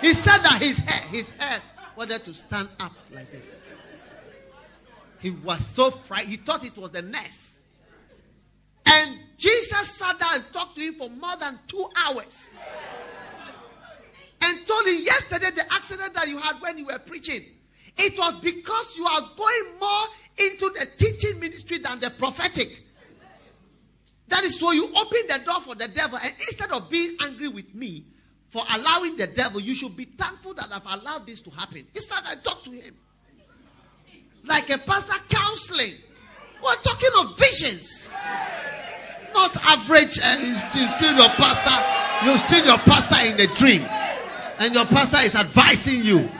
He 0.00 0.14
said 0.14 0.38
that 0.38 0.58
his 0.60 0.78
hair, 0.78 1.08
his 1.08 1.30
hair 1.30 1.60
wanted 1.96 2.24
to 2.24 2.34
stand 2.34 2.68
up 2.80 2.92
like 3.12 3.30
this. 3.30 3.60
He 5.20 5.30
was 5.30 5.64
so 5.64 5.90
frightened. 5.90 6.30
He 6.30 6.36
thought 6.36 6.64
it 6.64 6.76
was 6.76 6.90
the 6.90 7.02
nurse. 7.02 7.60
And 8.84 9.18
Jesus 9.36 9.88
sat 9.88 10.18
down 10.18 10.34
and 10.34 10.44
talked 10.52 10.74
to 10.74 10.80
him 10.80 10.94
for 10.94 11.08
more 11.08 11.36
than 11.38 11.58
two 11.68 11.86
hours. 11.96 12.52
And 14.40 14.66
told 14.66 14.86
him 14.86 14.96
yesterday 15.00 15.50
the 15.54 15.72
accident 15.72 16.14
that 16.14 16.28
you 16.28 16.38
had 16.38 16.56
when 16.60 16.78
you 16.78 16.86
were 16.86 16.98
preaching. 16.98 17.42
It 17.96 18.18
was 18.18 18.34
because 18.36 18.96
you 18.96 19.04
are 19.04 19.20
going 19.36 19.78
more 19.80 20.04
into 20.38 20.70
the 20.78 20.86
teaching 20.96 21.38
ministry 21.40 21.78
than 21.78 22.00
the 22.00 22.10
prophetic. 22.10 22.82
That 24.28 24.44
is 24.44 24.60
why 24.62 24.72
you 24.72 24.86
open 24.96 25.20
the 25.28 25.40
door 25.44 25.60
for 25.60 25.74
the 25.74 25.88
devil. 25.88 26.18
And 26.22 26.32
instead 26.32 26.72
of 26.72 26.88
being 26.88 27.16
angry 27.22 27.48
with 27.48 27.74
me 27.74 28.06
for 28.48 28.64
allowing 28.70 29.16
the 29.16 29.26
devil, 29.26 29.60
you 29.60 29.74
should 29.74 29.94
be 29.94 30.06
thankful 30.06 30.54
that 30.54 30.68
I've 30.72 31.00
allowed 31.00 31.26
this 31.26 31.40
to 31.42 31.50
happen. 31.50 31.86
Instead, 31.94 32.22
I 32.26 32.36
talk 32.36 32.62
to 32.64 32.70
him. 32.70 32.94
Like 34.44 34.70
a 34.70 34.78
pastor 34.78 35.22
counseling. 35.28 35.94
We're 36.64 36.74
talking 36.76 37.10
of 37.18 37.38
visions. 37.38 38.14
Not 39.34 39.56
average. 39.64 40.18
Uh, 40.22 40.36
you've 40.40 40.90
seen 40.92 41.16
your 41.16 41.28
pastor. 41.28 42.26
You've 42.26 42.40
seen 42.40 42.64
your 42.64 42.78
pastor 42.78 43.26
in 43.26 43.38
a 43.38 43.52
dream. 43.54 43.82
And 44.58 44.74
your 44.74 44.86
pastor 44.86 45.18
is 45.18 45.34
advising 45.34 46.04
you. 46.04 46.30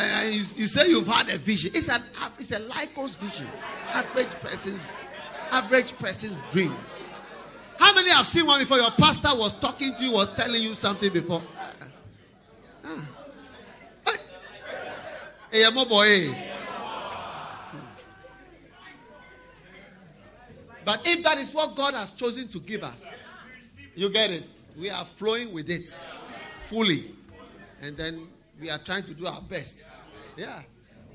Uh, 0.00 0.22
you, 0.22 0.44
you, 0.56 0.66
say 0.66 0.88
you've 0.88 1.06
had 1.06 1.28
a 1.28 1.36
vision. 1.36 1.70
It's 1.74 1.88
an 1.90 2.02
it's 2.38 2.52
a 2.52 2.60
Lycos 2.60 3.16
vision. 3.16 3.46
Average 3.92 4.28
person's 4.28 4.92
average 5.50 5.92
person's 5.98 6.42
dream. 6.52 6.74
How 7.78 7.94
many 7.94 8.10
have 8.10 8.26
seen 8.26 8.46
one 8.46 8.60
before? 8.60 8.78
Your 8.78 8.92
pastor 8.92 9.28
was 9.34 9.52
talking 9.60 9.94
to 9.94 10.04
you, 10.04 10.12
was 10.12 10.34
telling 10.34 10.62
you 10.62 10.74
something 10.74 11.12
before. 11.12 11.42
Ah. 12.84 13.06
Hey, 15.50 15.64
my 15.74 15.84
boy. 15.84 16.34
But 20.82 21.06
if 21.06 21.22
that 21.24 21.38
is 21.38 21.52
what 21.52 21.76
God 21.76 21.94
has 21.94 22.12
chosen 22.12 22.48
to 22.48 22.60
give 22.60 22.84
us, 22.84 23.12
you 23.94 24.08
get 24.08 24.30
it. 24.30 24.48
We 24.78 24.88
are 24.88 25.04
flowing 25.04 25.52
with 25.52 25.68
it 25.68 25.90
fully. 26.66 27.14
And 27.82 27.96
then 27.96 28.28
we 28.60 28.70
are 28.70 28.78
trying 28.78 29.04
to 29.04 29.14
do 29.14 29.26
our 29.26 29.40
best. 29.42 29.84
Yeah. 30.36 30.62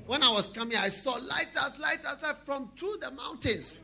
When 0.06 0.22
I 0.22 0.30
was 0.30 0.48
coming, 0.48 0.76
I 0.76 0.88
saw 0.88 1.14
lighters, 1.14 1.78
lighters 1.78 2.22
light 2.22 2.36
from 2.44 2.70
through 2.78 2.98
the 3.00 3.10
mountains. 3.12 3.82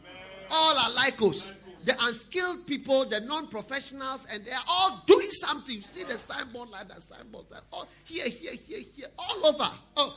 All 0.51 0.77
are 0.77 0.91
Lycos. 0.91 1.53
The 1.85 1.97
unskilled 2.01 2.67
people, 2.67 3.05
the 3.05 3.21
non-professionals, 3.21 4.27
and 4.31 4.45
they 4.45 4.53
are 4.53 4.63
all 4.69 5.03
doing 5.05 5.31
something. 5.33 5.77
You 5.77 5.83
see 5.83 6.05
the 6.05 6.17
signboard 6.17 6.69
like 6.69 6.87
that, 6.89 7.03
signboard, 7.03 7.47
like, 7.51 7.63
oh, 7.73 7.87
here, 8.05 8.29
here, 8.29 8.53
here, 8.53 8.79
here, 8.79 9.09
all 9.19 9.47
over. 9.47 9.69
Oh, 9.97 10.17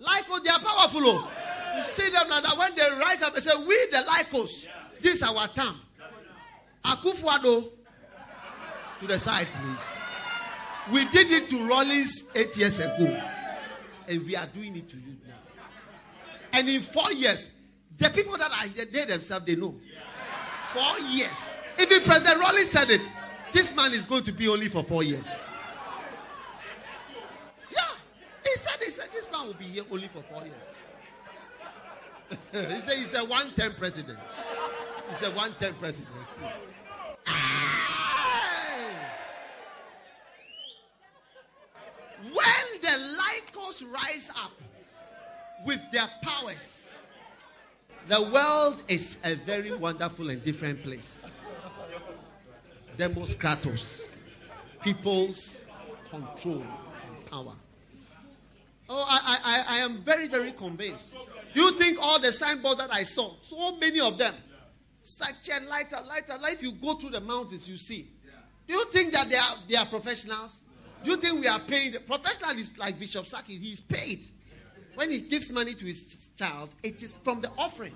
Lycos, 0.00 0.44
they 0.44 0.50
are 0.50 0.60
powerful. 0.60 1.02
Oh. 1.04 1.30
You 1.76 1.82
see 1.82 2.10
them 2.10 2.28
like 2.28 2.44
that. 2.44 2.56
When 2.56 2.74
they 2.76 2.88
rise 3.02 3.22
up, 3.22 3.34
they 3.34 3.40
say, 3.40 3.50
we 3.58 3.86
the 3.90 4.04
Lycos. 4.08 4.66
This 5.00 5.14
is 5.14 5.22
our 5.24 5.48
time. 5.48 5.74
Akufo-Addo, 6.84 7.70
to 9.00 9.06
the 9.06 9.18
side, 9.18 9.48
please. 9.60 9.84
We 10.92 11.04
did 11.06 11.30
it 11.30 11.50
to 11.50 11.66
Rawlings 11.66 12.30
eight 12.34 12.56
years 12.56 12.78
ago 12.78 13.20
and 14.08 14.26
we 14.26 14.34
are 14.34 14.46
doing 14.46 14.76
it 14.76 14.88
to 14.88 14.96
you 14.96 15.16
now. 15.26 15.34
And 16.52 16.68
in 16.68 16.80
four 16.80 17.12
years, 17.12 17.48
the 17.96 18.10
people 18.10 18.36
that 18.38 18.50
are 18.50 18.68
here, 18.68 18.84
they 18.84 19.04
themselves 19.04 19.46
they 19.46 19.54
know. 19.56 19.74
Four 20.72 20.98
years. 21.10 21.58
Even 21.80 22.02
President 22.02 22.40
Rawlings 22.40 22.70
said 22.70 22.90
it. 22.90 23.02
This 23.52 23.74
man 23.74 23.92
is 23.92 24.04
going 24.04 24.24
to 24.24 24.32
be 24.32 24.48
only 24.48 24.68
for 24.68 24.82
four 24.82 25.02
years. 25.02 25.36
Yeah. 27.72 27.82
He 28.44 28.56
said, 28.56 28.78
he 28.80 28.90
said, 28.90 29.08
this 29.12 29.30
man 29.30 29.46
will 29.46 29.54
be 29.54 29.64
here 29.64 29.84
only 29.90 30.08
for 30.08 30.22
four 30.22 30.44
years. 30.44 30.74
he 32.52 32.80
said 32.80 32.98
he's 32.98 33.14
a 33.14 33.24
one-term 33.24 33.74
president. 33.76 34.18
He's 35.08 35.22
a 35.22 35.30
one-term 35.30 35.74
president. 35.74 36.14
When 42.22 42.80
the 42.82 43.20
Rise 43.82 44.30
up 44.36 44.52
with 45.64 45.82
their 45.90 46.08
powers, 46.22 46.94
the 48.08 48.22
world 48.22 48.82
is 48.88 49.18
a 49.24 49.34
very 49.34 49.72
wonderful 49.72 50.30
and 50.30 50.42
different 50.42 50.82
place. 50.82 51.28
Demos 52.96 53.34
Kratos, 53.34 54.16
people's 54.82 55.66
control 56.10 56.64
and 57.06 57.30
power. 57.30 57.54
Oh, 58.88 59.06
I, 59.08 59.38
I, 59.44 59.76
I 59.76 59.78
am 59.78 59.98
very, 59.98 60.28
very 60.28 60.52
convinced. 60.52 61.14
You 61.54 61.70
think 61.72 61.98
all 62.00 62.18
the 62.18 62.32
signboards 62.32 62.78
that 62.78 62.92
I 62.92 63.04
saw, 63.04 63.34
so 63.44 63.76
many 63.76 64.00
of 64.00 64.18
them, 64.18 64.34
such 65.02 65.48
a 65.48 65.64
lighter, 65.68 65.98
lighter, 66.06 66.36
light. 66.40 66.62
You 66.62 66.72
go 66.72 66.94
through 66.94 67.10
the 67.10 67.20
mountains, 67.20 67.68
you 67.68 67.76
see. 67.76 68.08
Do 68.66 68.74
you 68.74 68.84
think 68.86 69.12
that 69.12 69.30
they 69.30 69.36
are, 69.36 69.54
they 69.68 69.76
are 69.76 69.86
professionals? 69.86 70.60
Do 71.02 71.10
you 71.10 71.16
think 71.16 71.40
we 71.40 71.46
are 71.48 71.60
paying? 71.60 71.92
The 71.92 72.00
professional 72.00 72.56
is 72.56 72.76
like 72.78 72.98
Bishop 72.98 73.26
Saki. 73.26 73.56
He 73.56 73.72
is 73.72 73.80
paid. 73.80 74.26
When 74.94 75.10
he 75.10 75.20
gives 75.20 75.50
money 75.50 75.74
to 75.74 75.84
his 75.84 76.30
child, 76.36 76.74
it 76.82 77.02
is 77.02 77.18
from 77.18 77.40
the 77.40 77.50
offering. 77.56 77.94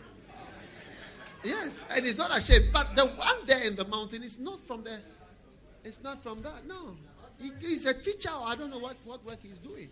Yes, 1.43 1.85
and 1.91 2.07
it's 2.07 2.19
not 2.19 2.35
a 2.35 2.41
shame. 2.41 2.71
But 2.73 2.97
the 2.97 3.07
one 3.07 3.47
there 3.47 3.63
in 3.65 3.77
the 3.77 3.85
mountain 3.87 4.23
is 4.23 4.39
not 4.39 4.61
from 4.67 4.85
the. 4.85 4.99
It's 5.85 6.03
not 6.03 6.23
from 6.23 6.41
that. 6.43 6.67
No, 6.67 6.97
he, 7.39 7.51
he's 7.61 7.85
a 7.85 7.93
teacher. 7.93 8.31
I 8.33 8.57
don't 8.57 8.71
know 8.71 8.79
what, 8.79 8.97
what 9.05 9.25
work 9.25 9.39
he's 9.43 9.59
doing. 9.59 9.91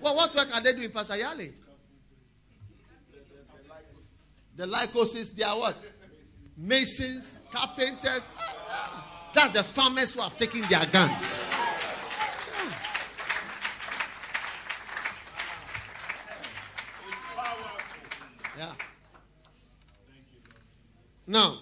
Well, 0.00 0.16
what 0.16 0.34
work 0.34 0.48
are 0.54 0.60
they 0.62 0.72
doing, 0.72 0.90
Pastor 0.90 1.16
Yale? 1.16 1.52
The 4.56 4.66
Lycoses, 4.66 5.34
they 5.34 5.42
are 5.42 5.58
what? 5.58 5.76
Masons, 6.56 7.40
carpenters. 7.50 8.30
Ah, 8.38 8.54
ah. 8.70 9.30
That's 9.34 9.52
the 9.52 9.62
farmers 9.62 10.14
who 10.14 10.22
have 10.22 10.36
taken 10.38 10.62
their 10.62 10.86
guns. 10.86 11.42
Yeah. 18.56 18.72
Now, 21.26 21.58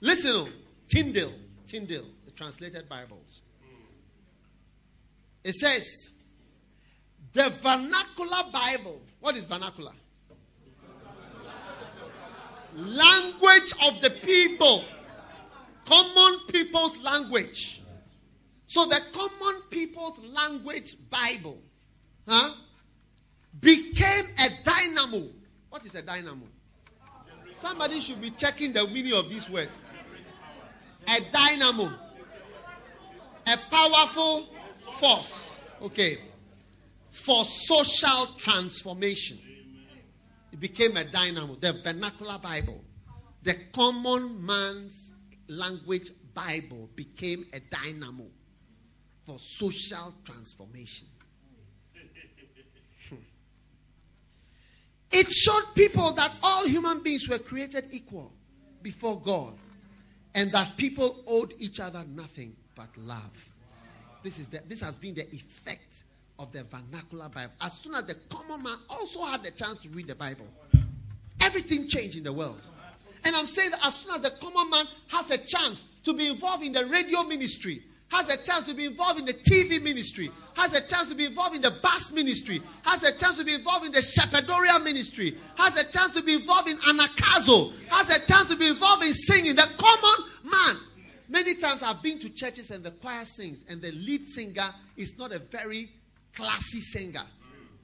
listen, 0.00 0.32
oh, 0.34 0.48
Tyndale, 0.88 1.32
Tyndale, 1.66 2.06
the 2.24 2.30
translated 2.32 2.88
Bibles. 2.88 3.42
It 5.44 5.54
says, 5.54 6.10
the 7.32 7.50
vernacular 7.60 8.50
Bible. 8.52 9.00
What 9.20 9.36
is 9.36 9.46
vernacular? 9.46 9.92
Language 12.76 13.72
of 13.86 14.00
the 14.00 14.10
people. 14.10 14.84
Common 15.84 16.40
people's 16.48 16.98
language. 16.98 17.82
So 18.66 18.86
the 18.86 19.00
common 19.12 19.62
people's 19.70 20.18
language 20.20 20.94
Bible 21.10 21.58
huh, 22.26 22.52
became 23.60 24.24
a 24.38 24.48
dynamo 24.64 25.28
what 25.72 25.86
is 25.86 25.94
a 25.94 26.02
dynamo? 26.02 26.46
Somebody 27.52 28.00
should 28.00 28.20
be 28.20 28.30
checking 28.30 28.72
the 28.72 28.86
meaning 28.88 29.12
of 29.12 29.28
these 29.28 29.48
words. 29.48 29.76
A 31.08 31.20
dynamo. 31.32 31.90
A 33.46 33.56
powerful 33.70 34.48
force. 34.92 35.64
Okay. 35.82 36.18
For 37.10 37.44
social 37.44 38.26
transformation. 38.38 39.38
It 40.52 40.60
became 40.60 40.96
a 40.96 41.04
dynamo. 41.04 41.54
The 41.54 41.72
vernacular 41.72 42.38
Bible. 42.38 42.82
The 43.42 43.54
common 43.72 44.44
man's 44.44 45.14
language 45.48 46.10
Bible 46.34 46.88
became 46.94 47.46
a 47.52 47.60
dynamo 47.60 48.26
for 49.26 49.38
social 49.38 50.14
transformation. 50.24 51.08
It 55.12 55.30
showed 55.30 55.74
people 55.74 56.12
that 56.12 56.32
all 56.42 56.66
human 56.66 57.02
beings 57.02 57.28
were 57.28 57.38
created 57.38 57.86
equal 57.90 58.32
before 58.82 59.20
God 59.20 59.54
and 60.34 60.50
that 60.52 60.76
people 60.76 61.22
owed 61.26 61.54
each 61.58 61.80
other 61.80 62.04
nothing 62.14 62.56
but 62.74 62.88
love. 62.96 63.48
This, 64.22 64.38
is 64.38 64.48
the, 64.48 64.62
this 64.66 64.80
has 64.80 64.96
been 64.96 65.14
the 65.14 65.28
effect 65.34 66.04
of 66.38 66.50
the 66.52 66.64
vernacular 66.64 67.28
Bible. 67.28 67.52
As 67.60 67.74
soon 67.74 67.94
as 67.94 68.04
the 68.04 68.14
common 68.14 68.62
man 68.62 68.78
also 68.88 69.24
had 69.24 69.42
the 69.42 69.50
chance 69.50 69.78
to 69.78 69.88
read 69.90 70.06
the 70.06 70.14
Bible, 70.14 70.46
everything 71.40 71.88
changed 71.88 72.16
in 72.16 72.24
the 72.24 72.32
world. 72.32 72.62
And 73.24 73.36
I'm 73.36 73.46
saying 73.46 73.70
that 73.70 73.84
as 73.84 73.94
soon 73.96 74.14
as 74.14 74.22
the 74.22 74.30
common 74.30 74.70
man 74.70 74.86
has 75.08 75.30
a 75.30 75.38
chance 75.38 75.84
to 76.04 76.14
be 76.14 76.28
involved 76.28 76.64
in 76.64 76.72
the 76.72 76.86
radio 76.86 77.22
ministry, 77.24 77.82
has 78.12 78.28
a 78.28 78.36
chance 78.36 78.64
to 78.64 78.74
be 78.74 78.84
involved 78.84 79.18
in 79.18 79.24
the 79.24 79.32
TV 79.32 79.82
ministry, 79.82 80.30
has 80.54 80.76
a 80.76 80.86
chance 80.86 81.08
to 81.08 81.14
be 81.14 81.24
involved 81.24 81.56
in 81.56 81.62
the 81.62 81.70
bus 81.70 82.12
ministry, 82.12 82.62
has 82.84 83.02
a 83.04 83.16
chance 83.16 83.38
to 83.38 83.44
be 83.44 83.54
involved 83.54 83.86
in 83.86 83.92
the 83.92 84.02
shepherdorial 84.02 84.84
ministry, 84.84 85.36
has 85.56 85.78
a 85.78 85.90
chance 85.90 86.12
to 86.12 86.22
be 86.22 86.34
involved 86.34 86.68
in 86.68 86.76
anagkazo, 86.76 87.72
has 87.88 88.14
a 88.14 88.26
chance 88.26 88.50
to 88.50 88.56
be 88.56 88.68
involved 88.68 89.02
in 89.02 89.14
singing. 89.14 89.56
The 89.56 89.66
common 89.78 90.30
man. 90.44 90.76
Many 91.28 91.54
times 91.54 91.82
I've 91.82 92.02
been 92.02 92.18
to 92.18 92.28
churches 92.28 92.70
and 92.70 92.84
the 92.84 92.90
choir 92.90 93.24
sings, 93.24 93.64
and 93.66 93.80
the 93.80 93.90
lead 93.92 94.26
singer 94.26 94.68
is 94.98 95.18
not 95.18 95.32
a 95.32 95.38
very 95.38 95.90
classy 96.34 96.80
singer. 96.80 97.22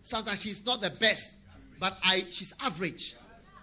Sometimes 0.02 0.42
she's 0.42 0.64
not 0.66 0.82
the 0.82 0.90
best, 0.90 1.36
but 1.80 1.96
I 2.04 2.26
she's 2.30 2.52
average. 2.60 3.16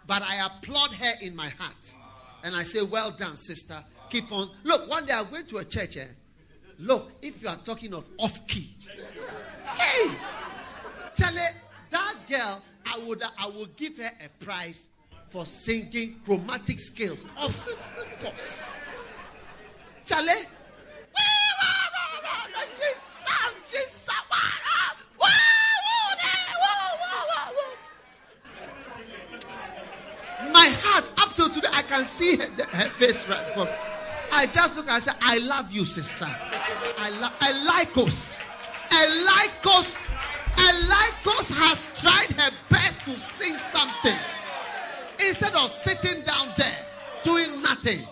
But 0.07 0.23
I 0.23 0.45
applaud 0.45 0.93
her 0.95 1.13
in 1.21 1.35
my 1.35 1.49
heart. 1.49 1.95
And 2.43 2.55
I 2.55 2.63
say, 2.63 2.81
Well 2.81 3.11
done, 3.11 3.37
sister. 3.37 3.83
Keep 4.09 4.31
on. 4.31 4.49
Look, 4.63 4.89
one 4.89 5.05
day 5.05 5.13
I 5.13 5.23
went 5.23 5.49
to 5.49 5.57
a 5.57 5.65
church. 5.65 5.97
Eh? 5.97 6.05
Look, 6.79 7.11
if 7.21 7.41
you 7.41 7.47
are 7.47 7.57
talking 7.57 7.93
of 7.93 8.05
off 8.17 8.45
key, 8.47 8.75
hey, 9.77 10.11
Charlie, 11.15 11.39
that 11.89 12.15
girl, 12.27 12.61
I 12.85 12.99
would 12.99 13.23
I 13.23 13.47
would 13.47 13.75
give 13.77 13.97
her 13.97 14.11
a 14.23 14.43
prize 14.43 14.89
for 15.29 15.45
singing 15.45 16.19
chromatic 16.25 16.79
scales. 16.79 17.25
Of 17.37 17.67
course. 18.21 18.71
Charlie. 20.05 20.31
My 30.53 30.67
heart, 30.81 31.09
up 31.17 31.33
till 31.33 31.49
today, 31.49 31.67
I 31.71 31.81
can 31.81 32.05
see 32.05 32.37
her, 32.37 32.45
her 32.45 32.89
face 32.91 33.27
right 33.27 33.53
from. 33.53 33.94
I 34.35 34.47
just 34.47 34.75
look 34.75 34.89
and 34.89 35.01
say, 35.01 35.13
I 35.21 35.37
love 35.37 35.71
you, 35.71 35.85
sister. 35.85 36.27
I 36.27 37.09
love 37.21 37.31
Elikos. 37.39 38.45
Elikos. 38.89 40.05
Elikos 40.57 41.57
has 41.57 41.81
tried 42.01 42.31
her 42.37 42.51
best 42.69 43.05
to 43.05 43.17
sing 43.17 43.55
something. 43.55 44.17
Instead 45.19 45.55
of 45.55 45.69
sitting 45.69 46.21
down 46.23 46.49
there 46.57 46.85
doing 47.23 47.61
nothing, 47.61 48.05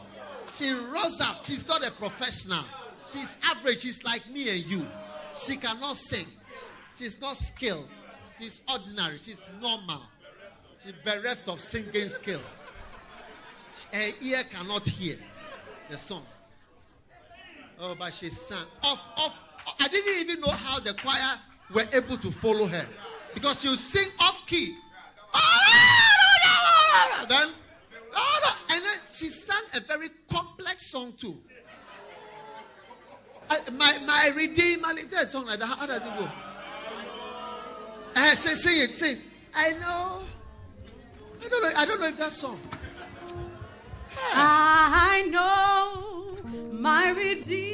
she 0.49 0.71
rose 0.71 1.19
up. 1.19 1.45
She's 1.45 1.67
not 1.67 1.86
a 1.86 1.91
professional. 1.91 2.63
She's 3.12 3.36
average. 3.43 3.81
She's 3.81 4.05
like 4.05 4.27
me 4.29 4.49
and 4.49 4.65
you. 4.65 4.88
She 5.36 5.57
cannot 5.57 5.97
sing. 5.97 6.27
She's 6.95 7.19
not 7.19 7.36
skilled. 7.36 7.89
She's 8.39 8.62
ordinary. 8.71 9.17
She's 9.17 9.41
normal. 9.62 10.01
She's 10.83 10.93
bereft 11.03 11.49
of 11.49 11.59
singing 11.59 12.07
skills. 12.07 12.65
Her 13.91 14.09
ear 14.21 14.43
cannot 14.49 14.88
hear 14.88 15.17
the 15.89 15.97
song. 15.97 16.25
Oh, 17.79 17.95
but 17.97 18.13
she 18.13 18.29
sang 18.29 18.65
off, 18.83 19.01
off. 19.17 19.39
I 19.79 19.87
didn't 19.87 20.29
even 20.29 20.41
know 20.41 20.51
how 20.51 20.79
the 20.79 20.93
choir 20.93 21.37
were 21.73 21.87
able 21.93 22.17
to 22.17 22.31
follow 22.31 22.65
her 22.65 22.85
because 23.33 23.61
she 23.61 23.69
would 23.69 23.79
sing 23.79 24.09
off 24.19 24.45
key. 24.45 24.75
Then, 27.27 27.49
and 28.69 28.83
then 28.83 28.99
she 29.11 29.29
sang 29.29 29.63
a 29.73 29.79
very 29.79 30.09
complex 30.29 30.87
song 30.87 31.13
too. 31.17 31.37
I, 33.49 33.59
my 33.71 33.97
my 34.05 34.31
redeemer, 34.35 34.93
there's 35.09 35.23
a 35.23 35.25
song 35.27 35.45
like 35.45 35.59
that. 35.59 35.67
How 35.67 35.85
does 35.85 36.05
it 36.05 36.13
go? 36.17 36.29
Uh, 38.15 38.35
say, 38.35 38.55
sing 38.55 38.83
it, 38.83 38.95
sing. 38.95 39.17
I 39.55 39.71
know. 39.73 40.23
I 41.43 41.49
don't 41.49 41.61
know. 41.61 41.71
I 41.75 41.85
don't 41.85 41.99
know 41.99 42.07
if 42.07 42.17
that 42.17 42.33
song. 42.33 42.59
I 44.33 45.27
know 45.29 45.72
my 46.83 47.11
Redeemer. 47.11 47.72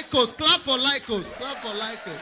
Lycos, 0.00 0.36
clap 0.36 0.60
for 0.60 0.76
Lycos, 0.78 1.32
clap 1.34 1.56
for 1.58 1.68
Lycos. 1.68 2.20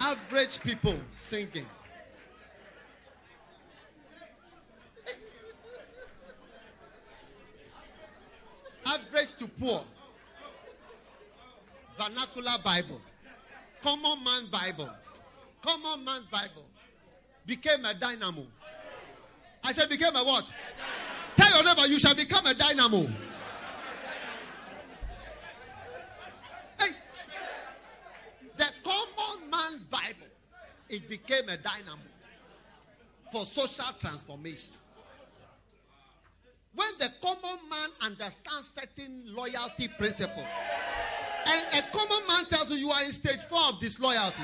Average 0.00 0.60
people 0.60 0.96
singing. 1.12 1.66
Average 8.84 9.36
to 9.38 9.48
poor. 9.48 9.84
Vernacular 11.96 12.52
Bible. 12.62 13.00
Common 13.82 14.22
man 14.22 14.46
Bible. 14.50 14.90
Common 15.62 16.04
man 16.04 16.22
Bible. 16.30 16.66
Became 17.46 17.84
a 17.86 17.94
dynamo. 17.94 18.46
I 19.64 19.72
said, 19.72 19.88
became 19.88 20.14
a 20.16 20.24
what? 20.24 20.50
Tell 21.36 21.50
your 21.50 21.64
neighbor, 21.64 21.86
you 21.88 21.98
shall 21.98 22.14
become 22.14 22.46
a 22.46 22.54
dynamo. 22.54 23.06
Hey. 26.78 26.90
The 28.56 28.66
common 28.82 29.50
man's 29.50 29.84
Bible, 29.84 30.26
it 30.88 31.08
became 31.08 31.48
a 31.48 31.56
dynamo 31.56 32.02
for 33.30 33.46
social 33.46 33.92
transformation. 33.98 34.74
When 36.74 36.88
the 36.98 37.10
common 37.20 37.58
man 37.68 37.88
understands 38.00 38.70
certain 38.70 39.22
loyalty 39.26 39.88
principles, 39.88 40.46
and 41.46 41.78
a 41.78 41.82
common 41.90 42.26
man 42.26 42.44
tells 42.46 42.70
you 42.70 42.76
you 42.76 42.90
are 42.90 43.04
in 43.04 43.12
stage 43.12 43.40
four 43.40 43.60
of 43.68 43.80
disloyalty, 43.80 44.42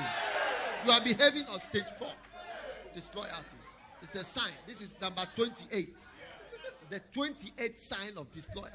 you 0.85 0.91
are 0.91 1.01
behaving 1.01 1.45
on 1.45 1.61
stage 1.61 1.83
four 1.97 2.11
disloyalty. 2.93 3.57
It's 4.01 4.15
a 4.15 4.23
sign. 4.23 4.51
This 4.67 4.81
is 4.81 4.95
number 5.01 5.27
28. 5.35 5.97
The 6.89 7.01
28th 7.13 7.77
sign 7.77 8.17
of 8.17 8.31
disloyalty. 8.31 8.73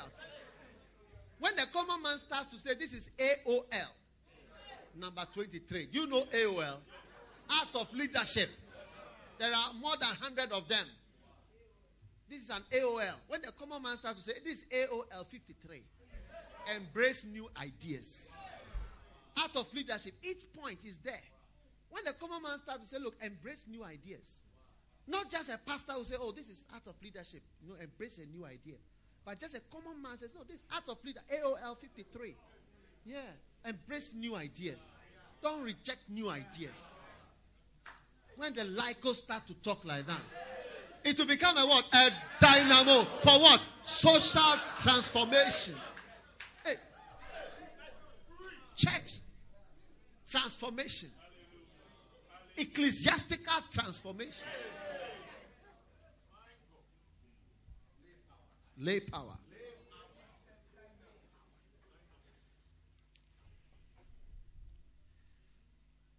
When 1.40 1.57
the 1.57 1.66
common 1.72 2.03
man 2.03 2.18
starts 2.18 2.46
to 2.55 2.61
say 2.61 2.74
this 2.74 2.92
is 2.92 3.11
AOL, 3.18 3.88
number 4.98 5.27
23. 5.35 5.87
Do 5.87 6.00
you 6.00 6.07
know 6.07 6.22
AOL? 6.22 6.77
Art 7.50 7.68
of 7.74 7.92
leadership. 7.92 8.48
There 9.38 9.53
are 9.53 9.74
more 9.81 9.96
than 10.00 10.09
100 10.09 10.53
of 10.53 10.68
them. 10.68 10.87
This 12.31 12.42
is 12.42 12.50
an 12.50 12.62
AOL. 12.70 13.14
When 13.29 13.42
the 13.42 13.53
common 13.53 13.83
man 13.83 13.96
starts 13.96 14.18
to 14.18 14.24
say 14.24 14.38
this 14.44 14.62
is 14.62 14.66
AOL 14.72 15.27
53, 15.27 15.83
embrace 16.77 17.24
new 17.24 17.48
ideas. 17.61 18.33
Art 19.37 19.57
of 19.57 19.72
leadership. 19.74 20.14
Each 20.22 20.44
point 20.57 20.79
is 20.85 20.98
there. 20.98 21.20
When 21.90 22.05
the 22.05 22.12
common 22.12 22.42
man 22.42 22.59
starts 22.59 22.85
to 22.85 22.88
say, 22.88 22.98
look, 23.03 23.14
embrace 23.22 23.66
new 23.68 23.85
ideas. 23.85 24.43
Not 25.07 25.31
just 25.31 25.51
a 25.51 25.59
pastor 25.59 25.93
who 25.93 26.05
say, 26.05 26.17
"Oh, 26.19 26.33
this 26.33 26.49
is 26.49 26.64
art 26.73 26.87
of 26.87 26.95
leadership," 27.03 27.43
you 27.62 27.69
know, 27.69 27.79
embrace 27.81 28.19
a 28.19 28.27
new 28.27 28.45
idea, 28.47 28.77
but 29.25 29.38
just 29.38 29.55
a 29.55 29.61
common 29.61 30.01
man 30.01 30.17
says, 30.17 30.35
"No, 30.35 30.45
this 30.45 30.57
is 30.57 30.62
art 30.73 30.88
of 30.88 31.05
leader." 31.05 31.21
AOL 31.31 31.75
fifty 31.79 32.05
three, 32.11 32.35
yeah, 33.05 33.21
embrace 33.64 34.12
new 34.14 34.35
ideas. 34.35 34.81
Don't 35.43 35.62
reject 35.62 36.09
new 36.09 36.31
ideas. 36.31 36.95
When 38.37 38.55
the 38.55 38.62
lycos 38.62 39.17
start 39.17 39.47
to 39.47 39.55
talk 39.55 39.85
like 39.85 40.07
that, 40.07 40.23
it 41.05 41.19
will 41.19 41.27
become 41.27 41.57
a 41.59 41.67
what? 41.67 41.87
A 41.93 42.11
dynamo 42.40 43.05
for 43.21 43.38
what? 43.40 43.61
Social 43.83 44.59
transformation. 44.83 45.77
Hey, 46.64 46.77
church 48.75 49.19
transformation, 50.27 51.11
ecclesiastical 52.57 53.61
transformation. 53.71 54.49
Lay 58.78 59.00
power. 59.00 59.37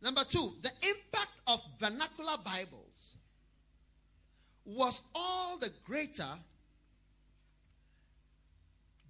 Number 0.01 0.23
two, 0.23 0.53
the 0.61 0.71
impact 0.87 1.41
of 1.47 1.61
vernacular 1.79 2.37
Bibles 2.43 3.17
was 4.65 5.01
all 5.15 5.57
the 5.57 5.71
greater 5.83 6.29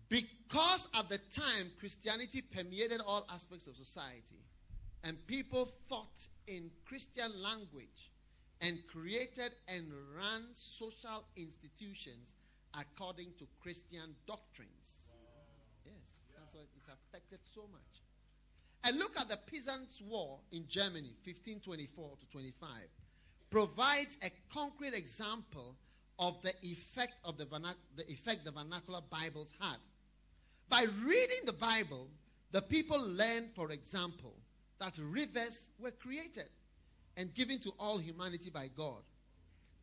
because 0.09 0.87
at 0.93 1.09
the 1.09 1.17
time 1.17 1.71
Christianity 1.79 2.41
permeated 2.41 3.01
all 3.05 3.25
aspects 3.29 3.67
of 3.67 3.75
society 3.75 4.39
and 5.03 5.17
people 5.27 5.69
thought 5.89 6.27
in 6.47 6.71
Christian 6.85 7.41
language 7.41 8.11
and 8.61 8.79
created 8.87 9.53
and 9.67 9.85
ran 10.15 10.43
social 10.53 11.25
institutions 11.35 12.35
according 12.79 13.31
to 13.39 13.47
Christian 13.61 14.15
doctrines. 14.27 15.17
Yes, 15.85 16.23
that's 16.37 16.53
why 16.53 16.61
it 16.61 16.69
affected 16.91 17.39
so 17.43 17.61
much. 17.71 17.81
And 18.83 18.99
look 18.99 19.19
at 19.19 19.29
the 19.29 19.37
Peasants' 19.37 20.01
War 20.01 20.39
in 20.51 20.67
Germany, 20.67 21.15
1524 21.23 22.17
to 22.19 22.29
25, 22.29 22.67
provides 23.49 24.17
a 24.23 24.29
concrete 24.53 24.93
example 24.93 25.75
of 26.19 26.41
the 26.43 26.53
effect 26.61 27.13
of 27.23 27.37
the, 27.37 27.45
vernac- 27.45 27.75
the 27.95 28.09
effect 28.11 28.45
the 28.45 28.51
vernacular 28.51 29.01
Bibles 29.09 29.53
had. 29.59 29.77
By 30.69 30.85
reading 31.03 31.45
the 31.45 31.53
Bible, 31.53 32.09
the 32.51 32.61
people 32.61 33.01
learned, 33.01 33.49
for 33.55 33.71
example, 33.71 34.35
that 34.79 34.97
rivers 34.97 35.69
were 35.79 35.91
created 35.91 36.49
and 37.17 37.33
given 37.33 37.59
to 37.59 37.71
all 37.79 37.97
humanity 37.97 38.49
by 38.49 38.69
God. 38.75 39.01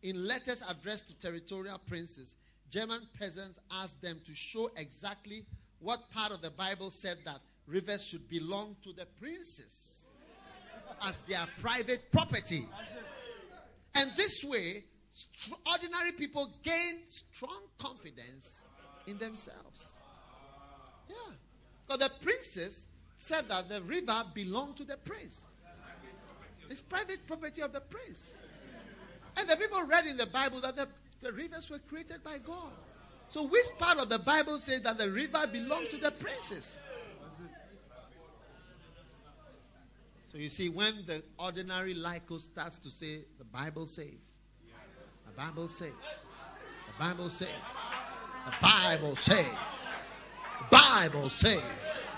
In 0.03 0.27
letters 0.27 0.63
addressed 0.69 1.09
to 1.09 1.15
territorial 1.15 1.79
princes, 1.87 2.37
German 2.73 3.07
peasants 3.21 3.59
asked 3.71 4.01
them 4.01 4.19
to 4.27 4.35
show 4.35 4.71
exactly 4.77 5.45
what 5.81 6.11
part 6.11 6.33
of 6.33 6.41
the 6.41 6.51
Bible 6.51 6.91
said 6.91 7.19
that 7.27 7.39
rivers 7.67 8.07
should 8.07 8.27
belong 8.31 8.77
to 8.83 8.95
the 8.95 9.05
princes 9.21 10.09
as 11.03 11.19
their 11.29 11.47
private 11.61 12.11
property. 12.11 12.67
And 13.95 14.11
this 14.17 14.43
way, 14.43 14.85
ordinary 15.71 16.13
people 16.13 16.51
gain 16.63 17.01
strong 17.09 17.61
confidence 17.77 18.65
in 19.07 19.19
themselves. 19.19 19.99
Yeah. 21.11 21.17
Because 21.87 22.09
the 22.09 22.13
princes 22.25 22.87
said 23.17 23.51
that 23.51 23.69
the 23.69 23.83
river 23.83 24.25
belonged 24.33 24.79
to 24.79 24.85
the 24.85 24.97
prince. 24.97 25.47
It's 26.71 26.81
private 26.81 27.27
property 27.27 27.61
of 27.61 27.75
the 27.75 27.81
prince. 27.81 28.39
And 29.37 29.47
the 29.47 29.57
people 29.57 29.83
read 29.83 30.07
in 30.07 30.17
the 30.17 30.27
Bible 30.27 30.63
that 30.63 30.77
the, 30.77 30.89
the 31.23 31.33
rivers 31.33 31.71
were 31.71 31.79
created 31.79 32.23
by 32.23 32.39
God. 32.39 32.73
So 33.29 33.45
which 33.45 33.67
part 33.79 33.99
of 33.99 34.09
the 34.09 34.19
Bible 34.19 34.59
says 34.59 34.83
that 34.83 34.99
the 34.99 35.11
river 35.11 35.47
belongs 35.47 35.89
to 35.89 35.97
the 35.97 36.11
princes? 36.11 36.83
So 40.27 40.39
you 40.39 40.49
see, 40.49 40.69
when 40.69 40.95
the 41.07 41.23
ordinary 41.39 41.95
Lyco 41.95 42.41
starts 42.41 42.79
to 42.81 42.91
say, 42.91 43.21
the 43.39 43.45
Bible 43.45 43.87
says, 43.87 44.39
the 45.27 45.33
Bible 45.33 45.69
says, 45.69 45.93
the 46.87 47.05
Bible 47.05 47.29
says, 47.29 47.49
the 48.47 48.53
Bible 48.61 49.17
says, 49.17 49.47
the 50.59 50.65
Bible 50.71 51.31
says, 51.31 52.09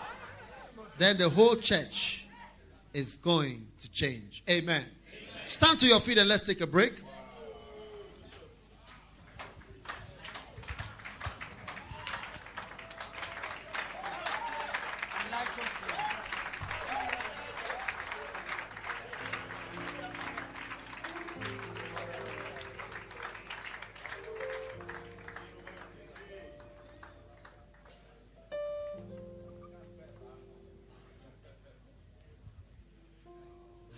then 0.99 1.19
the 1.19 1.29
whole 1.29 1.57
church 1.57 2.29
is 2.93 3.17
going 3.17 3.67
to 3.81 3.91
change. 3.91 4.45
Amen. 4.49 4.85
Stand 5.47 5.81
to 5.81 5.87
your 5.87 6.01
feet 6.01 6.19
and 6.19 6.29
let's 6.29 6.45
take 6.45 6.61
a 6.61 6.67
break. 6.67 7.04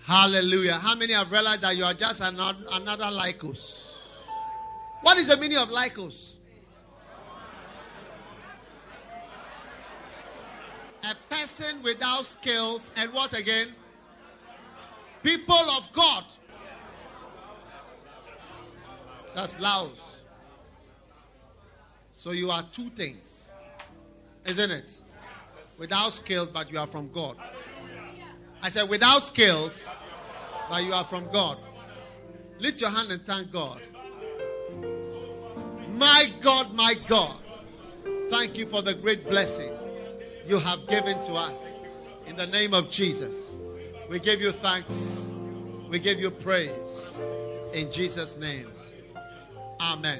Hallelujah. 0.06 0.74
How 0.74 0.94
many 0.94 1.14
have 1.14 1.32
realized 1.32 1.62
that 1.62 1.76
you 1.76 1.84
are 1.84 1.92
just 1.92 2.20
another, 2.20 2.62
Lycos? 3.10 3.92
What 5.00 5.18
is 5.18 5.26
the 5.26 5.36
meaning 5.36 5.58
of 5.58 5.68
Lycos? 5.68 6.34
A 11.02 11.16
person 11.28 11.82
without 11.82 12.24
skills 12.24 12.92
and 12.94 13.12
what 13.12 13.32
again? 13.32 13.74
People 15.24 15.56
of 15.56 15.92
God. 15.92 16.24
That's 19.34 19.58
Laos. 19.58 20.22
So 22.16 22.30
you 22.30 22.52
are 22.52 22.64
two 22.70 22.90
things, 22.90 23.50
isn't 24.44 24.70
it? 24.70 25.02
Without 25.80 26.12
skills, 26.12 26.48
but 26.48 26.70
you 26.70 26.78
are 26.78 26.86
from 26.86 27.10
God. 27.10 27.36
I 28.66 28.68
said, 28.68 28.88
without 28.88 29.22
skills, 29.22 29.88
but 30.68 30.82
you 30.82 30.92
are 30.92 31.04
from 31.04 31.30
God. 31.30 31.56
Lift 32.58 32.80
your 32.80 32.90
hand 32.90 33.12
and 33.12 33.24
thank 33.24 33.52
God. 33.52 33.80
My 35.92 36.28
God, 36.40 36.74
my 36.74 36.94
God, 37.06 37.36
thank 38.28 38.58
you 38.58 38.66
for 38.66 38.82
the 38.82 38.92
great 38.92 39.28
blessing 39.28 39.70
you 40.48 40.58
have 40.58 40.84
given 40.88 41.14
to 41.26 41.34
us. 41.34 41.78
In 42.26 42.34
the 42.34 42.48
name 42.48 42.74
of 42.74 42.90
Jesus, 42.90 43.54
we 44.10 44.18
give 44.18 44.40
you 44.40 44.50
thanks. 44.50 45.30
We 45.88 46.00
give 46.00 46.18
you 46.18 46.32
praise. 46.32 47.22
In 47.72 47.92
Jesus' 47.92 48.36
name, 48.36 48.72
amen. 49.80 50.18